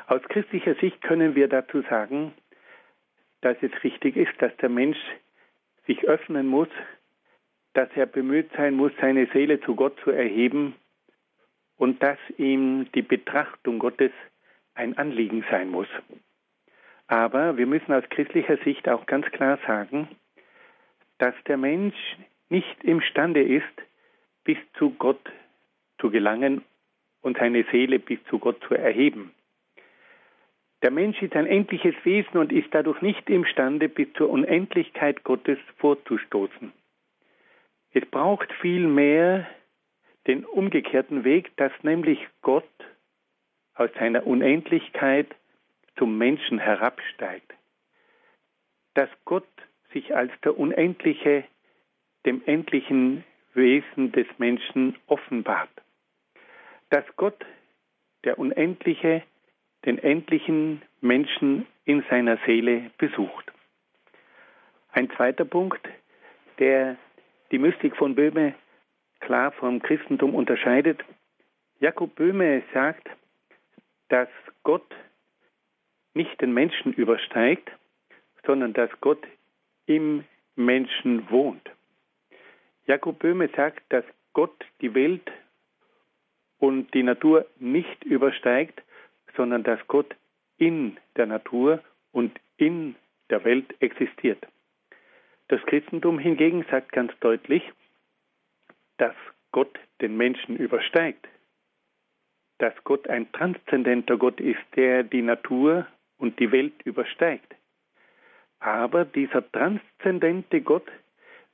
[0.08, 2.34] Aus christlicher Sicht können wir dazu sagen,
[3.42, 4.98] dass es richtig ist, dass der Mensch
[5.88, 6.70] sich öffnen muss,
[7.74, 10.76] dass er bemüht sein muss, seine Seele zu Gott zu erheben
[11.78, 14.12] und dass ihm die Betrachtung Gottes
[14.76, 15.88] ein Anliegen sein muss.
[17.08, 20.08] Aber wir müssen aus christlicher Sicht auch ganz klar sagen,
[21.18, 21.96] dass der Mensch
[22.50, 23.66] nicht imstande ist,
[24.44, 25.22] bis zu Gott
[26.00, 26.64] zu gelangen
[27.22, 29.32] und seine Seele bis zu Gott zu erheben.
[30.82, 35.60] Der Mensch ist ein endliches Wesen und ist dadurch nicht imstande, bis zur Unendlichkeit Gottes
[35.78, 36.74] vorzustoßen.
[37.94, 39.48] Es braucht vielmehr
[40.28, 42.64] den umgekehrten Weg, dass nämlich Gott
[43.76, 45.28] aus seiner Unendlichkeit
[45.98, 47.54] zum Menschen herabsteigt.
[48.94, 49.48] Dass Gott
[49.94, 51.44] sich als der Unendliche
[52.26, 53.24] dem endlichen
[53.54, 55.70] Wesen des Menschen offenbart.
[56.90, 57.46] Dass Gott,
[58.24, 59.24] der Unendliche,
[59.86, 63.52] den endlichen Menschen in seiner Seele besucht.
[64.92, 65.82] Ein zweiter Punkt,
[66.60, 66.98] der
[67.52, 68.54] die Mystik von Böhme
[69.20, 71.04] klar vom Christentum unterscheidet.
[71.80, 73.10] Jakob Böhme sagt,
[74.10, 74.30] dass
[74.64, 74.94] Gott
[76.14, 77.72] nicht den Menschen übersteigt,
[78.46, 79.26] sondern dass Gott
[79.86, 80.26] im
[80.56, 81.72] Menschen wohnt.
[82.86, 84.04] Jakob Böhme sagt, dass
[84.34, 85.32] Gott die Welt
[86.60, 88.82] und die Natur nicht übersteigt,
[89.36, 90.16] sondern dass Gott
[90.58, 92.96] in der Natur und in
[93.30, 94.46] der Welt existiert.
[95.48, 97.64] Das Christentum hingegen sagt ganz deutlich,
[98.98, 99.16] dass
[99.52, 101.28] Gott den Menschen übersteigt,
[102.60, 107.56] dass Gott ein transzendenter Gott ist, der die Natur und die Welt übersteigt.
[108.60, 110.88] Aber dieser transzendente Gott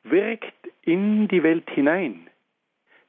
[0.03, 2.29] wirkt in die Welt hinein.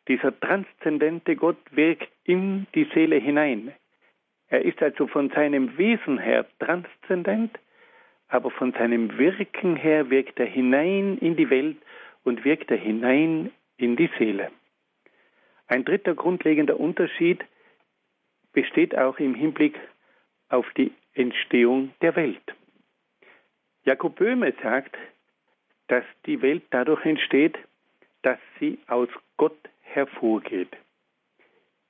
[0.07, 3.75] Dieser transzendente Gott wirkt in die Seele hinein.
[4.49, 7.59] Er ist also von seinem Wesen her transzendent,
[8.29, 11.77] aber von seinem Wirken her wirkt er hinein in die Welt
[12.25, 14.51] und wirkt er hinein in die Seele.
[15.67, 17.45] Ein dritter grundlegender Unterschied
[18.53, 19.79] besteht auch im Hinblick
[20.49, 22.55] auf die Entstehung der Welt.
[23.85, 24.97] Jakob Böhme sagt,
[25.89, 27.59] dass die Welt dadurch entsteht,
[28.23, 30.77] dass sie aus Gott hervorgeht.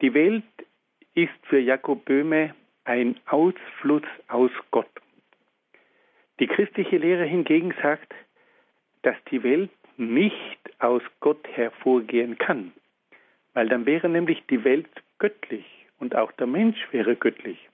[0.01, 0.45] Die Welt
[1.25, 2.55] ist für Jakob Böhme
[2.85, 4.87] ein Ausfluss aus Gott.
[6.39, 8.15] Die christliche Lehre hingegen sagt,
[9.03, 12.73] dass die Welt nicht aus Gott hervorgehen kann,
[13.53, 14.89] weil dann wäre nämlich die Welt
[15.19, 15.67] göttlich
[15.99, 17.69] und auch der Mensch wäre göttlich.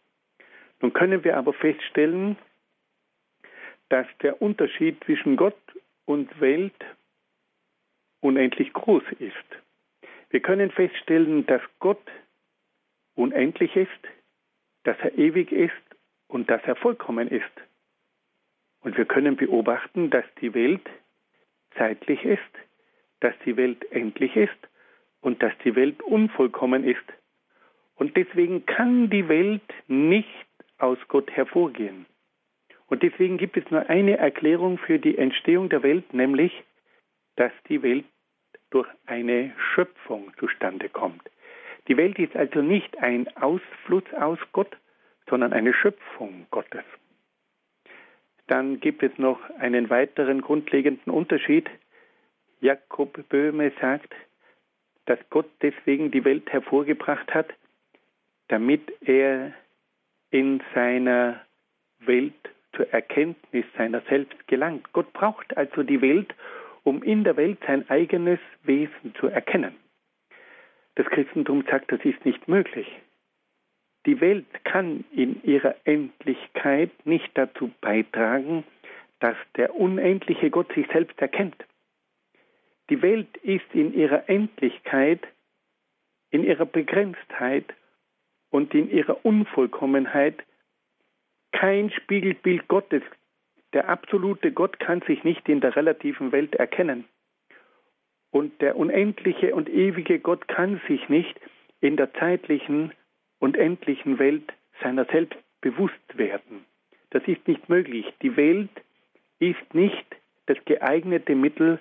[0.81, 2.39] Nun können wir aber feststellen,
[3.91, 5.61] dass der Unterschied zwischen Gott
[6.07, 6.73] und Welt
[8.21, 9.35] unendlich groß ist.
[10.31, 12.01] Wir können feststellen, dass Gott
[13.15, 13.91] unendlich ist,
[14.85, 15.73] dass er ewig ist
[16.29, 17.45] und dass er vollkommen ist.
[18.81, 20.87] Und wir können beobachten, dass die Welt
[21.77, 22.41] zeitlich ist,
[23.21, 24.69] dass die Welt endlich ist
[25.21, 27.05] und dass die Welt unvollkommen ist.
[27.95, 30.47] Und deswegen kann die Welt nicht
[30.79, 32.07] aus Gott hervorgehen.
[32.87, 36.53] Und deswegen gibt es nur eine Erklärung für die Entstehung der Welt, nämlich,
[37.37, 38.05] dass die Welt
[38.71, 41.23] durch eine Schöpfung zustande kommt.
[41.89, 44.77] Die Welt ist also nicht ein Ausfluss aus Gott,
[45.29, 46.85] sondern eine Schöpfung Gottes.
[48.47, 51.69] Dann gibt es noch einen weiteren grundlegenden Unterschied.
[52.61, 54.15] Jakob Böhme sagt,
[55.07, 57.53] dass Gott deswegen die Welt hervorgebracht hat,
[58.49, 59.53] damit er
[60.31, 61.41] in seiner
[62.01, 62.35] Welt
[62.75, 64.93] zur Erkenntnis seiner selbst gelangt.
[64.93, 66.35] Gott braucht also die Welt,
[66.83, 69.75] um in der Welt sein eigenes Wesen zu erkennen.
[70.97, 72.87] Das Christentum sagt, das ist nicht möglich.
[74.07, 78.65] Die Welt kann in ihrer Endlichkeit nicht dazu beitragen,
[79.21, 81.57] dass der unendliche Gott sich selbst erkennt.
[82.91, 85.27] Die Welt ist in ihrer Endlichkeit,
[86.31, 87.65] in ihrer Begrenztheit
[88.51, 90.43] und in ihrer Unvollkommenheit
[91.53, 93.03] kein Spiegelbild Gottes.
[93.73, 97.05] Der absolute Gott kann sich nicht in der relativen Welt erkennen.
[98.35, 101.41] Und der unendliche und ewige Gott kann sich nicht
[101.81, 102.93] in der zeitlichen
[103.39, 106.65] und endlichen Welt seiner selbst bewusst werden.
[107.11, 108.13] Das ist nicht möglich.
[108.23, 108.71] Die Welt
[109.39, 110.05] ist nicht
[110.47, 111.79] das geeignete Mittel,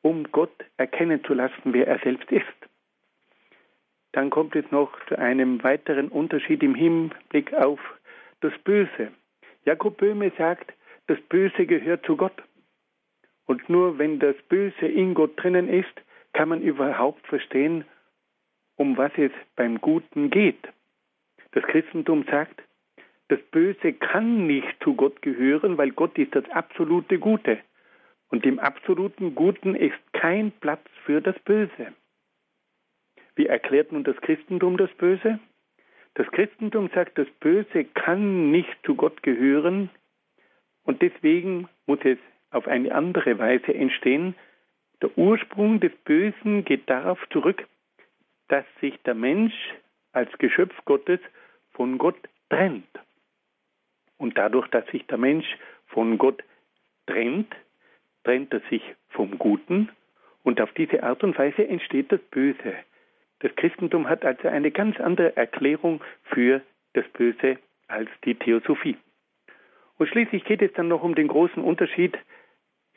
[0.00, 2.46] um Gott erkennen zu lassen, wer er selbst ist.
[4.12, 7.78] Dann kommt es noch zu einem weiteren Unterschied im Hinblick auf
[8.40, 9.12] das Böse.
[9.66, 10.72] Jakob Böhme sagt,
[11.08, 12.42] das Böse gehört zu Gott.
[13.50, 15.92] Und nur wenn das Böse in Gott drinnen ist,
[16.34, 17.84] kann man überhaupt verstehen,
[18.76, 20.68] um was es beim Guten geht.
[21.50, 22.62] Das Christentum sagt,
[23.26, 27.58] das Böse kann nicht zu Gott gehören, weil Gott ist das absolute Gute.
[28.28, 31.92] Und im absoluten Guten ist kein Platz für das Böse.
[33.34, 35.40] Wie erklärt nun das Christentum das Böse?
[36.14, 39.90] Das Christentum sagt, das Böse kann nicht zu Gott gehören
[40.84, 42.18] und deswegen muss es
[42.50, 44.34] auf eine andere Weise entstehen.
[45.02, 47.66] Der Ursprung des Bösen geht darauf zurück,
[48.48, 49.54] dass sich der Mensch
[50.12, 51.20] als Geschöpf Gottes
[51.72, 52.88] von Gott trennt.
[54.18, 55.46] Und dadurch, dass sich der Mensch
[55.86, 56.42] von Gott
[57.06, 57.54] trennt,
[58.24, 59.88] trennt er sich vom Guten
[60.42, 62.74] und auf diese Art und Weise entsteht das Böse.
[63.40, 66.60] Das Christentum hat also eine ganz andere Erklärung für
[66.92, 68.98] das Böse als die Theosophie.
[69.98, 72.18] Und schließlich geht es dann noch um den großen Unterschied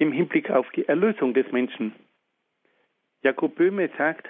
[0.03, 1.95] im Hinblick auf die Erlösung des Menschen.
[3.21, 4.27] Jakob Böhme sagt,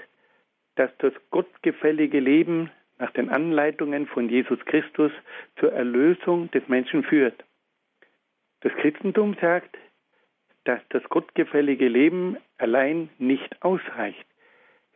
[0.75, 2.69] dass das gottgefällige Leben
[2.99, 5.11] nach den Anleitungen von Jesus Christus
[5.59, 7.43] zur Erlösung des Menschen führt.
[8.61, 9.75] Das Christentum sagt,
[10.65, 14.25] dass das gottgefällige Leben allein nicht ausreicht.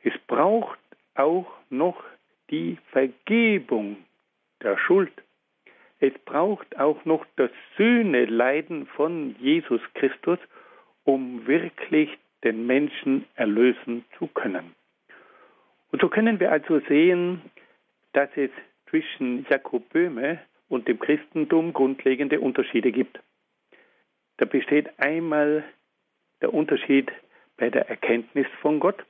[0.04, 0.80] Es braucht
[1.16, 2.04] auch noch
[2.52, 3.98] die Vergebung
[4.62, 5.12] der Schuld.
[6.00, 10.38] Es braucht auch noch das Sühneleiden von Jesus Christus,
[11.08, 12.10] um wirklich
[12.44, 14.76] den Menschen erlösen zu können.
[15.90, 17.42] Und so können wir also sehen,
[18.12, 18.52] dass es
[18.90, 23.22] zwischen Jakob Böhme und dem Christentum grundlegende Unterschiede gibt.
[24.36, 25.64] Da besteht einmal
[26.42, 27.10] der Unterschied
[27.56, 29.02] bei der Erkenntnis von Gott,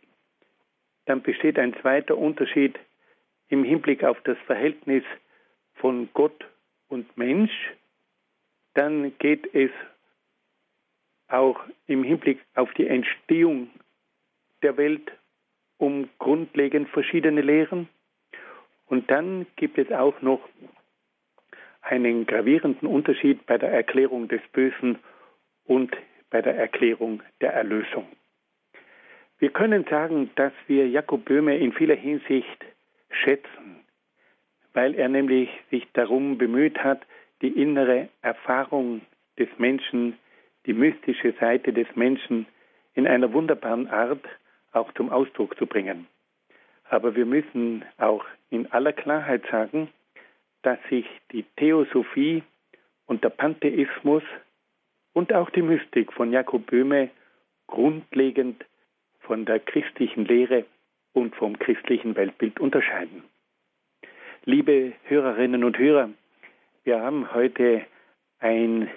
[1.06, 2.78] dann besteht ein zweiter Unterschied
[3.50, 5.04] im Hinblick auf das Verhältnis
[5.74, 6.46] von Gott
[6.90, 7.74] und Mensch,
[8.76, 9.72] dann geht es
[11.28, 13.70] auch im Hinblick auf die Entstehung
[14.62, 15.12] der Welt
[15.78, 17.88] um grundlegend verschiedene Lehren.
[18.88, 20.42] Und dann gibt es auch noch
[21.82, 25.00] einen gravierenden Unterschied bei der Erklärung des Bösen
[25.66, 25.96] und
[26.30, 28.08] bei der Erklärung der Erlösung.
[29.40, 32.66] Wir können sagen, dass wir Jakob Böhme in vieler Hinsicht
[33.10, 33.84] schätzen,
[34.74, 37.06] weil er nämlich sich darum bemüht hat,
[37.42, 39.02] die innere Erfahrung
[39.38, 40.18] des Menschen,
[40.68, 42.46] die mystische Seite des Menschen
[42.94, 44.24] in einer wunderbaren Art
[44.74, 46.08] auch zum Ausdruck zu bringen.
[46.90, 49.90] Aber wir müssen auch in aller Klarheit sagen,
[50.62, 52.44] dass sich die Theosophie
[53.06, 54.24] und der Pantheismus
[55.14, 57.10] und auch die Mystik von Jakob Böhme
[57.68, 58.66] grundlegend
[59.22, 60.66] von der christlichen Lehre
[61.14, 63.24] und vom christlichen Weltbild unterscheiden.
[64.46, 66.10] Liebe Hörerinnen und Hörer,
[66.84, 67.86] Wir haben heute
[68.40, 68.90] ein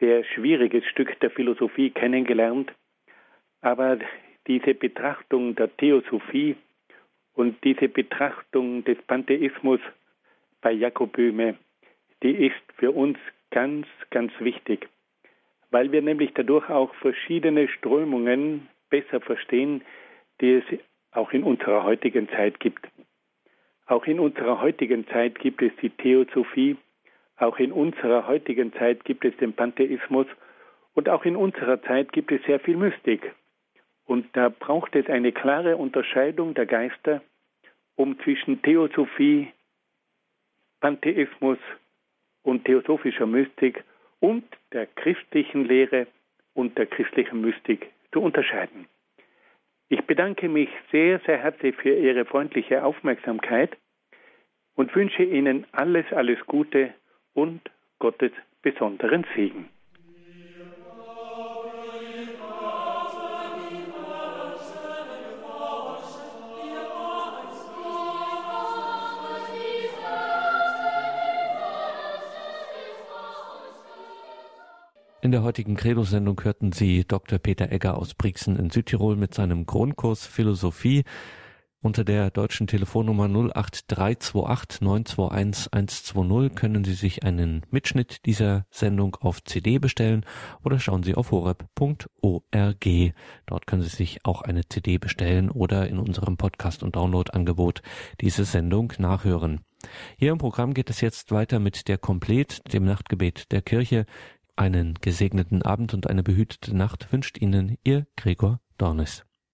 [0.00, 2.72] sehr schwieriges Stück der Philosophie kennengelernt,
[3.60, 3.98] aber
[4.46, 6.56] diese Betrachtung der Theosophie
[7.34, 9.80] und diese Betrachtung des Pantheismus
[10.60, 11.56] bei Jakob Böhme,
[12.22, 13.18] die ist für uns
[13.50, 14.88] ganz, ganz wichtig,
[15.70, 19.82] weil wir nämlich dadurch auch verschiedene Strömungen besser verstehen,
[20.40, 20.64] die es
[21.12, 22.88] auch in unserer heutigen Zeit gibt.
[23.86, 26.76] Auch in unserer heutigen Zeit gibt es die Theosophie,
[27.38, 30.26] auch in unserer heutigen Zeit gibt es den Pantheismus
[30.94, 33.32] und auch in unserer Zeit gibt es sehr viel Mystik.
[34.06, 37.22] Und da braucht es eine klare Unterscheidung der Geister,
[37.94, 39.52] um zwischen Theosophie,
[40.80, 41.58] Pantheismus
[42.42, 43.84] und theosophischer Mystik
[44.20, 46.06] und der christlichen Lehre
[46.54, 48.86] und der christlichen Mystik zu unterscheiden.
[49.88, 53.76] Ich bedanke mich sehr, sehr herzlich für Ihre freundliche Aufmerksamkeit
[54.74, 56.92] und wünsche Ihnen alles, alles Gute
[57.34, 57.60] und
[57.98, 59.68] Gottes besonderen Segen.
[75.20, 77.38] In der heutigen Credo-Sendung hörten Sie Dr.
[77.38, 81.04] Peter Egger aus Brixen in Südtirol mit seinem Grundkurs Philosophie.
[81.80, 89.44] Unter der deutschen Telefonnummer 08328 921 120 können Sie sich einen Mitschnitt dieser Sendung auf
[89.44, 90.26] CD bestellen
[90.64, 93.14] oder schauen Sie auf horeb.org.
[93.46, 97.82] Dort können Sie sich auch eine CD bestellen oder in unserem Podcast- und Download-Angebot
[98.20, 99.60] diese Sendung nachhören.
[100.16, 104.04] Hier im Programm geht es jetzt weiter mit der Komplet, dem Nachtgebet der Kirche.
[104.56, 109.27] Einen gesegneten Abend und eine behütete Nacht wünscht Ihnen Ihr Gregor Dornis.